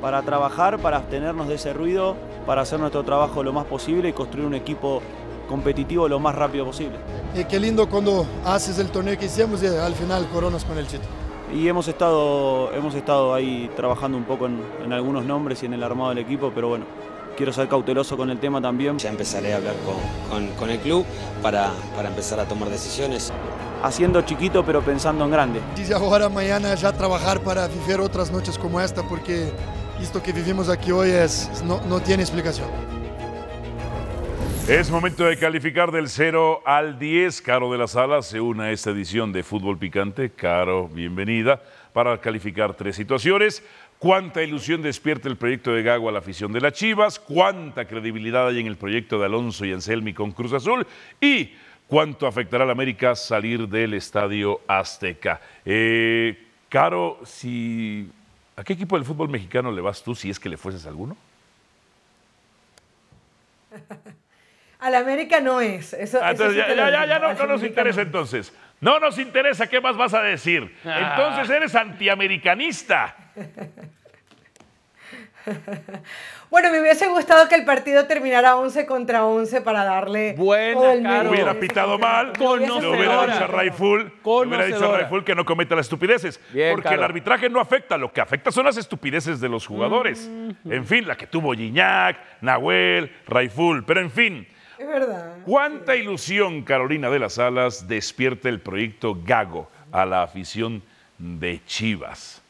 [0.00, 2.16] para trabajar, para abstenernos de ese ruido,
[2.46, 5.00] para hacer nuestro trabajo lo más posible y construir un equipo
[5.48, 6.96] competitivo lo más rápido posible.
[7.34, 10.86] Y qué lindo cuando haces el torneo que hicimos y al final coronas con el
[10.86, 11.10] título.
[11.54, 15.74] Y hemos estado, hemos estado ahí trabajando un poco en, en algunos nombres y en
[15.74, 16.86] el armado del equipo, pero bueno,
[17.34, 18.98] quiero ser cauteloso con el tema también.
[18.98, 19.96] Ya empezaré a hablar con,
[20.46, 21.04] con- con el club
[21.42, 23.32] para, para empezar a tomar decisiones.
[23.82, 25.60] Haciendo chiquito pero pensando en grande.
[25.76, 29.50] Desde ahora mañana ya trabajar para vivir otras noches como esta porque
[30.00, 32.68] esto que vivimos aquí hoy es, no, no tiene explicación.
[34.66, 37.42] Es momento de calificar del 0 al 10.
[37.42, 40.30] Caro de la Sala se une a esta edición de Fútbol Picante.
[40.30, 41.60] Caro, bienvenida.
[41.92, 43.62] Para calificar tres situaciones.
[44.04, 47.18] ¿Cuánta ilusión despierta el proyecto de Gago a la afición de las Chivas?
[47.18, 50.86] ¿Cuánta credibilidad hay en el proyecto de Alonso y Anselmi con Cruz Azul?
[51.18, 51.54] ¿Y
[51.88, 55.40] cuánto afectará al América salir del Estadio Azteca?
[55.64, 56.36] Eh,
[56.68, 58.06] Caro, si,
[58.56, 60.90] ¿a qué equipo del fútbol mexicano le vas tú si es que le fueses a
[60.90, 61.16] alguno?
[64.80, 65.94] Al América no es.
[65.94, 68.52] Eso, Ah, eso entonces, sí ya, ya, ya, no, no nos interesa entonces.
[68.82, 70.76] No nos interesa qué más vas a decir.
[70.84, 71.14] Ah.
[71.16, 73.23] Entonces eres antiamericanista.
[76.50, 81.30] Bueno, me hubiese gustado que el partido terminara 11 contra 11 para darle Buena, mérito.
[81.30, 84.98] Hubiera pitado mal, le hubiera dicho a Raiful, le hubiera dicho a.
[84.98, 86.38] Raiful que no cometa las estupideces.
[86.52, 86.98] Bien, porque Caro.
[86.98, 90.30] el arbitraje no afecta, lo que afecta son las estupideces de los jugadores.
[90.64, 94.46] En fin, la que tuvo Gignac, Nahuel, Raiful, pero en fin.
[94.78, 95.38] Es verdad.
[95.44, 100.84] ¿Cuánta ilusión, Carolina de las Alas, despierta el proyecto Gago a la afición
[101.18, 102.43] de Chivas?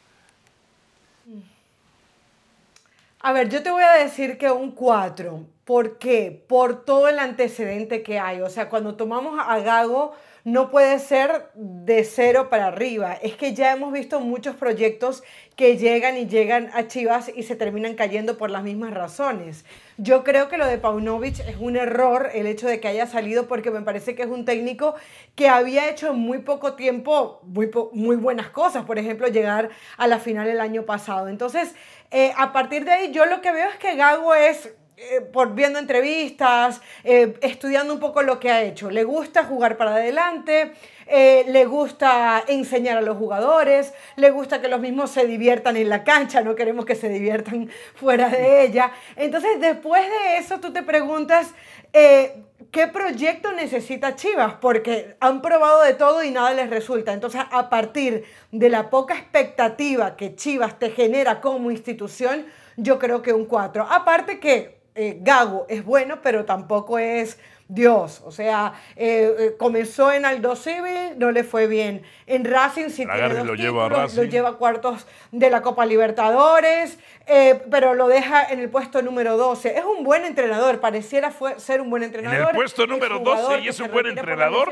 [3.25, 5.47] A ver, yo te voy a decir que un 4.
[5.63, 6.45] ¿Por qué?
[6.47, 8.41] Por todo el antecedente que hay.
[8.41, 10.13] O sea, cuando tomamos a Gago,
[10.45, 13.13] no puede ser de cero para arriba.
[13.13, 15.23] Es que ya hemos visto muchos proyectos
[15.55, 19.65] que llegan y llegan a Chivas y se terminan cayendo por las mismas razones.
[19.97, 23.47] Yo creo que lo de Paunovic es un error el hecho de que haya salido
[23.47, 24.93] porque me parece que es un técnico
[25.33, 28.85] que había hecho en muy poco tiempo muy, muy buenas cosas.
[28.85, 31.27] Por ejemplo, llegar a la final el año pasado.
[31.27, 31.73] Entonces,
[32.11, 35.53] eh, a partir de ahí, yo lo que veo es que Gago es eh, por
[35.55, 38.89] viendo entrevistas, eh, estudiando un poco lo que ha hecho.
[38.89, 40.71] Le gusta jugar para adelante,
[41.05, 45.89] eh, le gusta enseñar a los jugadores, le gusta que los mismos se diviertan en
[45.89, 48.93] la cancha, no queremos que se diviertan fuera de ella.
[49.17, 51.53] Entonces, después de eso, tú te preguntas,
[51.91, 54.53] ¿qué proyecto necesita Chivas?
[54.61, 57.11] Porque han probado de todo y nada les resulta.
[57.11, 62.45] Entonces, a partir de la poca expectativa que Chivas te genera como institución,
[62.77, 63.87] yo creo que un 4.
[63.89, 68.21] Aparte que eh, Gago es bueno, pero tampoco es Dios.
[68.25, 72.03] O sea, eh, eh, comenzó en Aldo Civil, no le fue bien.
[72.27, 74.31] En Racing sí tiene dos lo lleva a títulos, lo Racing.
[74.31, 79.35] lleva a cuartos de la Copa Libertadores, eh, pero lo deja en el puesto número
[79.35, 79.77] 12.
[79.77, 82.53] Es un buen entrenador, pareciera fue, ser un buen entrenador.
[82.53, 84.69] puesto Es número jugador 12 y es un buen entrenador.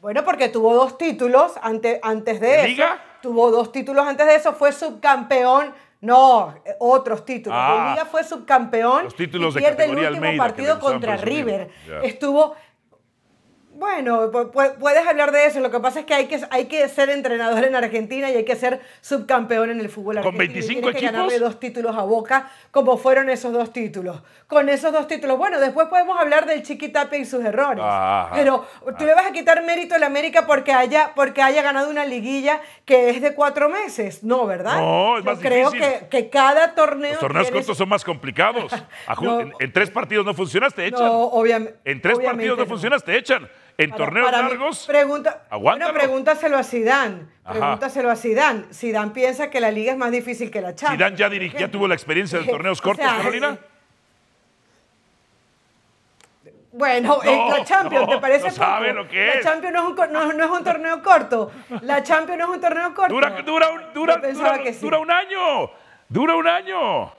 [0.00, 2.66] Bueno, porque tuvo dos títulos ante- antes de ¿De eso.
[2.68, 3.02] liga?
[3.20, 5.72] Tuvo dos títulos antes de eso, fue subcampeón.
[6.00, 7.58] No, otros títulos.
[7.60, 7.90] Ah.
[7.92, 9.04] liga fue subcampeón.
[9.04, 11.16] Los títulos y de pierde el último Almeida, partido contra.
[11.16, 11.70] River.
[12.02, 12.54] Estuvo
[13.78, 15.60] bueno, pu- pu- puedes hablar de eso.
[15.60, 18.44] Lo que pasa es que hay que, hay que ser entrenador en Argentina y hay
[18.44, 20.50] que ser subcampeón en el fútbol ¿Con argentino.
[20.50, 21.12] y 25 tienes que equipos?
[21.12, 24.22] ganarle dos títulos a Boca, como fueron esos dos títulos.
[24.46, 25.38] Con esos dos títulos.
[25.38, 27.82] Bueno, después podemos hablar del Chiquitapia y sus errores.
[27.86, 28.30] Ajá.
[28.34, 28.66] Pero
[28.98, 32.04] tú le vas a quitar mérito a la América porque haya, porque haya ganado una
[32.04, 34.22] liguilla que es de cuatro meses.
[34.24, 34.80] No, ¿verdad?
[34.80, 35.92] No, es Yo más creo difícil.
[36.00, 37.12] que, que cada torneo.
[37.12, 38.72] Los torneos cortos son más complicados.
[39.20, 39.40] No.
[39.40, 41.00] en, en tres partidos no funcionas, te echan.
[41.04, 43.48] No, obviam- en tres obviamente partidos no, funcionas, te echan.
[43.80, 45.42] En Para- torneos para largos, pregunta.
[45.52, 47.26] Bueno, pregúntaselo a Zidane.
[47.44, 47.52] Ajá.
[47.60, 48.64] Pregúntaselo a Zidane.
[48.74, 51.14] Zidane piensa que la liga es más difícil que la Champions.
[51.16, 53.56] Zidane ya, tuvo la experiencia de torneos O cortos, sea, Carolina.
[56.72, 59.44] Bueno, No, eh, la Champions, no, ¿te parece no sabe lo que La es.
[59.44, 61.50] Champions no es, un, cor- no- no es un torneo corto.
[61.82, 63.14] La Champions no es un torneo corto.
[63.14, 63.68] Dura, dura,
[64.72, 64.78] sí.
[64.80, 65.70] dura un año.
[66.08, 67.12] Dura un año.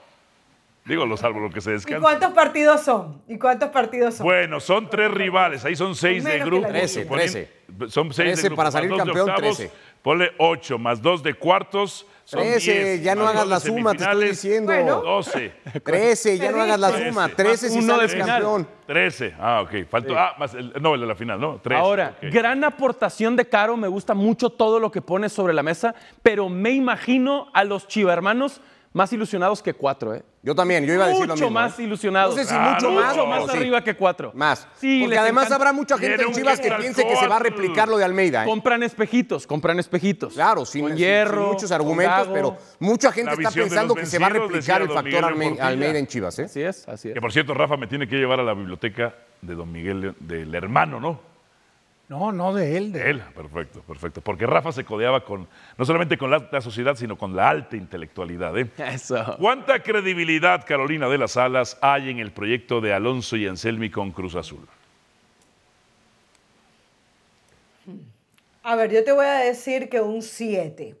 [0.90, 2.00] Digo, lo salvo lo que se ¿Y descansa.
[2.00, 3.22] cuántos partidos son?
[3.28, 4.24] ¿Y cuántos partidos son?
[4.26, 6.66] Bueno, son tres rivales, ahí son seis de Menos grupo.
[6.68, 7.52] Trece, trece.
[7.88, 8.56] Son seis Trece de grupo.
[8.56, 9.72] para salir de campeón, octavos, trece.
[10.02, 12.06] Ponle ocho, más dos de cuartos.
[12.24, 14.72] Son 13, diez, ya no hagas la suma, te estoy diciendo.
[14.72, 15.00] Bueno.
[15.02, 15.52] 12.
[15.84, 17.28] 13, ya no hagas la suma.
[17.28, 18.68] 13 si Uno sales campeón.
[18.86, 19.34] 13.
[19.38, 19.88] Ah, ok.
[19.88, 20.16] Faltó.
[20.18, 21.60] Ah, más el, no, el de la final, ¿no?
[21.60, 21.80] 13.
[21.80, 25.94] Ahora, gran aportación de Caro, me gusta mucho todo lo que pone sobre la mesa,
[26.22, 28.60] pero me imagino a los chivermanos
[28.92, 30.22] más ilusionados que cuatro, ¿eh?
[30.42, 31.60] Yo también, yo iba a decir lo mucho mismo.
[31.60, 31.82] más ¿eh?
[31.82, 32.34] ilusionados.
[32.34, 33.56] No sé si Claro, mucho más mucho más sí.
[33.58, 34.32] arriba que cuatro.
[34.34, 34.66] Más.
[34.78, 35.54] Sí, Porque además encanta.
[35.56, 38.44] habrá mucha gente en Chivas que piense que se va a replicar lo de Almeida.
[38.44, 38.46] ¿eh?
[38.48, 40.32] Compran espejitos, compran espejitos.
[40.32, 44.28] Claro, sin, Con hierro, sin muchos argumentos, pero mucha gente está pensando que se va
[44.28, 45.66] a replicar el factor Miguel Alme- Portilla.
[45.66, 46.38] Almeida en Chivas.
[46.38, 46.44] ¿eh?
[46.44, 47.14] Así es, así es.
[47.14, 50.54] Que por cierto, Rafa me tiene que llevar a la biblioteca de don Miguel, del
[50.54, 51.20] hermano, ¿no?
[52.10, 52.90] No, no de él.
[52.90, 54.20] De él, perfecto, perfecto.
[54.20, 55.46] Porque Rafa se codeaba con,
[55.78, 58.58] no solamente con la alta sociedad, sino con la alta intelectualidad.
[58.58, 58.68] ¿eh?
[58.78, 59.36] Eso.
[59.38, 64.10] ¿Cuánta credibilidad, Carolina de las Alas, hay en el proyecto de Alonso y Anselmi con
[64.10, 64.66] Cruz Azul?
[68.64, 70.96] A ver, yo te voy a decir que un 7.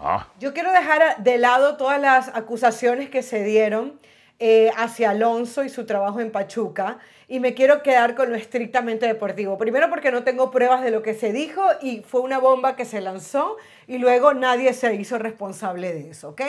[0.00, 4.00] Ah, Yo quiero dejar de lado todas las acusaciones que se dieron
[4.40, 9.06] eh, hacia Alonso y su trabajo en Pachuca y me quiero quedar con lo estrictamente
[9.06, 9.58] deportivo.
[9.58, 12.86] Primero porque no tengo pruebas de lo que se dijo y fue una bomba que
[12.86, 16.40] se lanzó y luego nadie se hizo responsable de eso, ¿ok?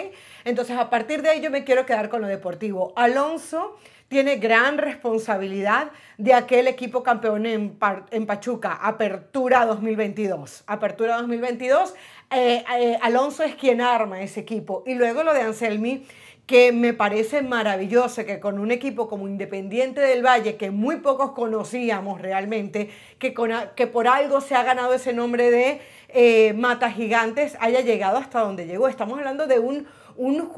[0.46, 2.94] Entonces a partir de ahí yo me quiero quedar con lo deportivo.
[2.96, 7.78] Alonso tiene gran responsabilidad de aquel equipo campeón en,
[8.12, 10.63] en Pachuca, Apertura 2022.
[10.65, 11.94] Apertura 2022,
[12.32, 14.84] eh, eh, Alonso es quien arma ese equipo.
[14.88, 16.06] Y luego lo de Anselmi,
[16.50, 21.33] que me parece maravilloso que con un equipo como Independiente del Valle, que muy pocos
[21.33, 22.89] conocíamos realmente,
[23.19, 27.81] que, con, que por algo se ha ganado ese nombre de eh, Mata Gigantes, haya
[27.81, 28.87] llegado hasta donde llegó.
[28.87, 29.85] Estamos hablando de un,
[30.15, 30.50] un,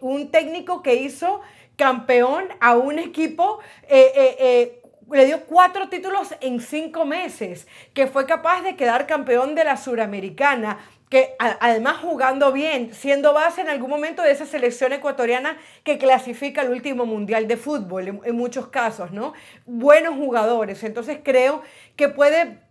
[0.00, 1.40] un, técnico que hizo
[1.76, 4.82] campeón a un equipo eh, eh,
[5.12, 9.76] le dio cuatro títulos en cinco meses, que fue capaz de quedar campeón de la
[9.76, 10.78] Suramericana,
[11.08, 16.62] que además jugando bien, siendo base en algún momento de esa selección ecuatoriana que clasifica
[16.62, 19.32] el último mundial de fútbol, en muchos casos, ¿no?
[19.66, 21.62] Buenos jugadores, entonces creo
[21.94, 22.65] que puede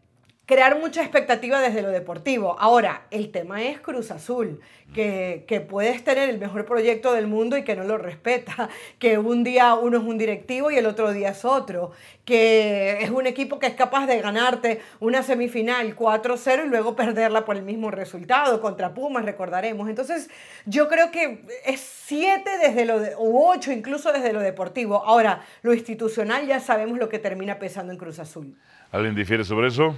[0.45, 2.55] crear mucha expectativa desde lo deportivo.
[2.59, 4.59] Ahora, el tema es Cruz Azul,
[4.93, 8.69] que, que, puedes tener el mejor proyecto del mundo y que no lo respeta,
[8.99, 11.91] que un día uno es un directivo y el otro día es otro,
[12.23, 17.43] que es un equipo que es capaz de ganarte una semifinal 4-0 y luego perderla
[17.43, 19.89] por el mismo resultado, contra Pumas, recordaremos.
[19.89, 20.29] Entonces,
[20.65, 25.03] yo creo que es 7 desde lo, de, o 8 incluso desde lo deportivo.
[25.03, 28.55] Ahora, lo institucional ya sabemos lo que termina pesando en Cruz Azul.
[28.91, 29.95] ¿Alguien difiere sobre eso?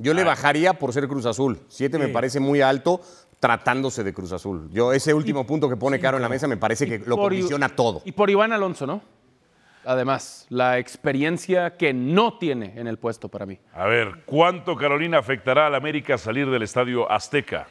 [0.00, 1.60] Yo le bajaría por ser Cruz Azul.
[1.68, 3.02] Siete me parece muy alto
[3.38, 4.70] tratándose de Cruz Azul.
[4.72, 7.68] Yo ese último punto que pone Caro en la mesa me parece que lo condiciona
[7.68, 8.00] todo.
[8.04, 9.02] Y por Iván Alonso, ¿no?
[9.84, 13.58] Además, la experiencia que no tiene en el puesto para mí.
[13.74, 17.66] A ver, ¿cuánto Carolina afectará al América salir del estadio Azteca?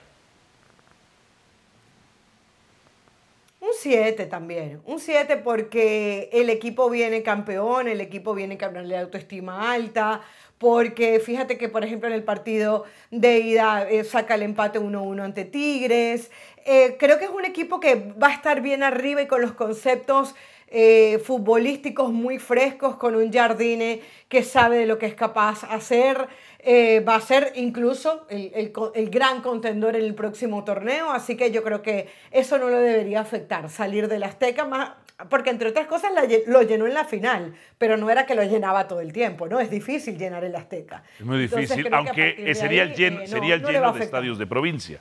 [3.61, 8.97] Un 7 también, un 7 porque el equipo viene campeón, el equipo viene campeón de
[8.97, 10.21] autoestima alta,
[10.59, 15.23] porque fíjate que, por ejemplo, en el partido de ida eh, saca el empate 1-1
[15.23, 16.29] ante Tigres.
[16.65, 19.53] Eh, creo que es un equipo que va a estar bien arriba y con los
[19.53, 20.35] conceptos
[20.67, 26.27] eh, futbolísticos muy frescos, con un Jardine que sabe de lo que es capaz hacer.
[27.07, 31.81] va a ser incluso el, gran contendor en el próximo torneo, así que yo creo
[31.81, 34.91] que eso no lo debería afectar, salir del Azteca, más,
[35.27, 38.43] porque entre otras cosas la, lo llenó en la final, pero no era que lo
[38.43, 39.59] llenaba todo el tiempo, ¿no?
[39.59, 41.03] Es difícil llenar el Azteca.
[41.19, 44.03] Es muy difícil, Entonces, aunque sería el, llen, eh, no, sería el no lleno de
[44.03, 44.99] estadios de provincia.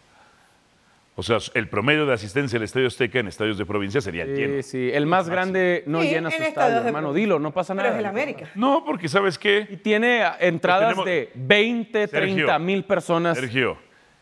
[1.15, 4.37] O sea, el promedio de asistencia al Estadio Azteca en estadios de provincia sería el
[4.37, 4.63] sí, lleno.
[4.63, 7.89] Sí, el más grande no sí, llena su estadio, hermano, dilo, no pasa nada.
[7.89, 8.51] Pero es el América.
[8.55, 9.67] No, porque ¿sabes qué?
[9.69, 11.07] Y tiene entradas tenemos...
[11.07, 13.37] de 20, Sergio, 30 mil personas.
[13.37, 13.79] Sergio,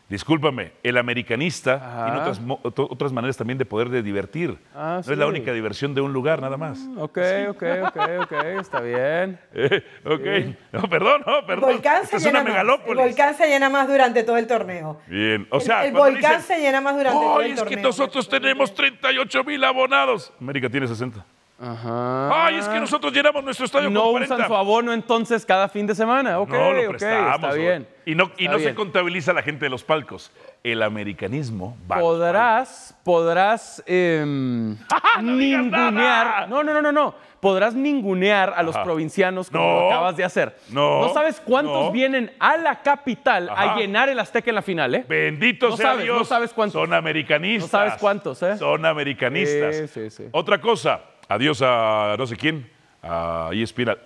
[0.09, 2.05] discúlpame, el americanista Ajá.
[2.05, 2.41] tiene otras,
[2.89, 4.57] otras, maneras también de poder de divertir.
[4.73, 5.11] Ah, no sí.
[5.11, 6.79] es la única diversión de un lugar, nada más.
[6.97, 7.17] Ok,
[7.49, 9.39] ok, ok, ok, está bien.
[9.53, 10.55] Eh, ok, Sí.
[10.71, 11.69] no, perdón, no, perdón.
[11.69, 12.53] El volcán, Esta se es llena una más.
[12.53, 12.89] megalópolis.
[13.03, 14.99] el volcán se llena más durante todo el torneo.
[15.07, 17.77] Bien, o sea, el, volcán dicen, se llena más durante todo Ay, el es torneo.
[17.77, 20.31] que nosotros tenemos 38 mil abonados.
[20.39, 21.25] América tiene 60.
[21.59, 22.45] Ajá.
[22.45, 24.35] Ay, es que nosotros llenamos nuestro estadio no con 40.
[24.35, 26.39] usan su abono entonces cada fin de semana.
[26.39, 27.35] Ok, no, lo prestamos.
[27.35, 27.87] está bien.
[28.05, 30.31] Y no, y no se contabiliza la gente de los palcos.
[30.63, 31.99] El americanismo va.
[31.99, 34.77] Podrás, podrás em,
[35.21, 36.47] ningunear.
[36.47, 37.15] No, no, no, no, no.
[37.39, 38.83] Podrás ningunear a los Ajá.
[38.83, 39.79] provincianos como No.
[39.81, 40.57] lo acabas de hacer.
[40.69, 41.11] No.
[41.13, 41.91] sabes cuántos No.
[41.91, 43.73] vienen a la capital Ajá.
[43.73, 45.05] a llenar el Azteca en la final, ¿eh?
[45.07, 46.17] Bendito No sea sabes, Dios.
[46.17, 46.81] no sabes cuántos.
[46.81, 47.71] Son americanistas.
[47.71, 48.57] No sabes cuántos, ¿eh?
[48.57, 49.75] Son americanistas.
[49.75, 50.23] Sí, sí, sí.
[50.31, 51.01] Otra cosa.
[51.29, 52.69] Adiós a no sé quién.
[53.03, 53.89] A ESPN.
[53.91, 53.97] a-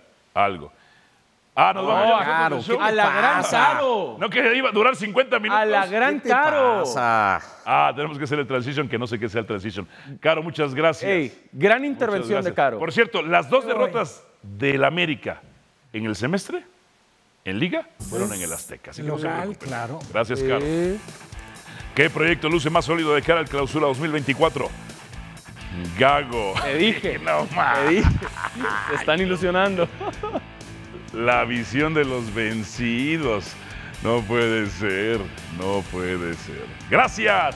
[0.46, 0.72] Algo.
[1.54, 2.12] Ah, nos No, vamos
[2.66, 2.82] a- show.
[2.82, 4.16] a la gran caro.
[4.18, 5.62] No, que iba a durar 50 minutos.
[5.62, 6.80] A la gran ¿Qué te caro.
[6.86, 7.42] pasa?
[7.66, 9.86] Ah, tenemos que hacer el transition, que no sé qué sea el transition.
[10.22, 11.12] Caro, muchas gracias.
[11.12, 12.54] Ey, gran intervención de.
[12.54, 12.80] Caro.
[12.80, 15.42] Por cierto, las dos derrotas del América
[15.92, 16.64] en el semestre,
[17.44, 18.92] en Liga, fueron en el Azteca.
[18.92, 20.00] Así que no se claro.
[20.14, 20.62] Gracias, Caro.
[20.62, 20.98] Sí.
[21.94, 24.70] ¿Qué proyecto luce más sólido de cara al clausura 2024?
[25.98, 26.54] Gago.
[26.64, 27.20] Te dije.
[27.24, 27.80] No más.
[27.80, 28.10] Te dije.
[28.90, 29.88] Te están ilusionando.
[31.14, 33.54] La visión de los vencidos.
[34.04, 35.20] No puede ser.
[35.60, 36.66] No puede ser.
[36.90, 37.56] Gracias.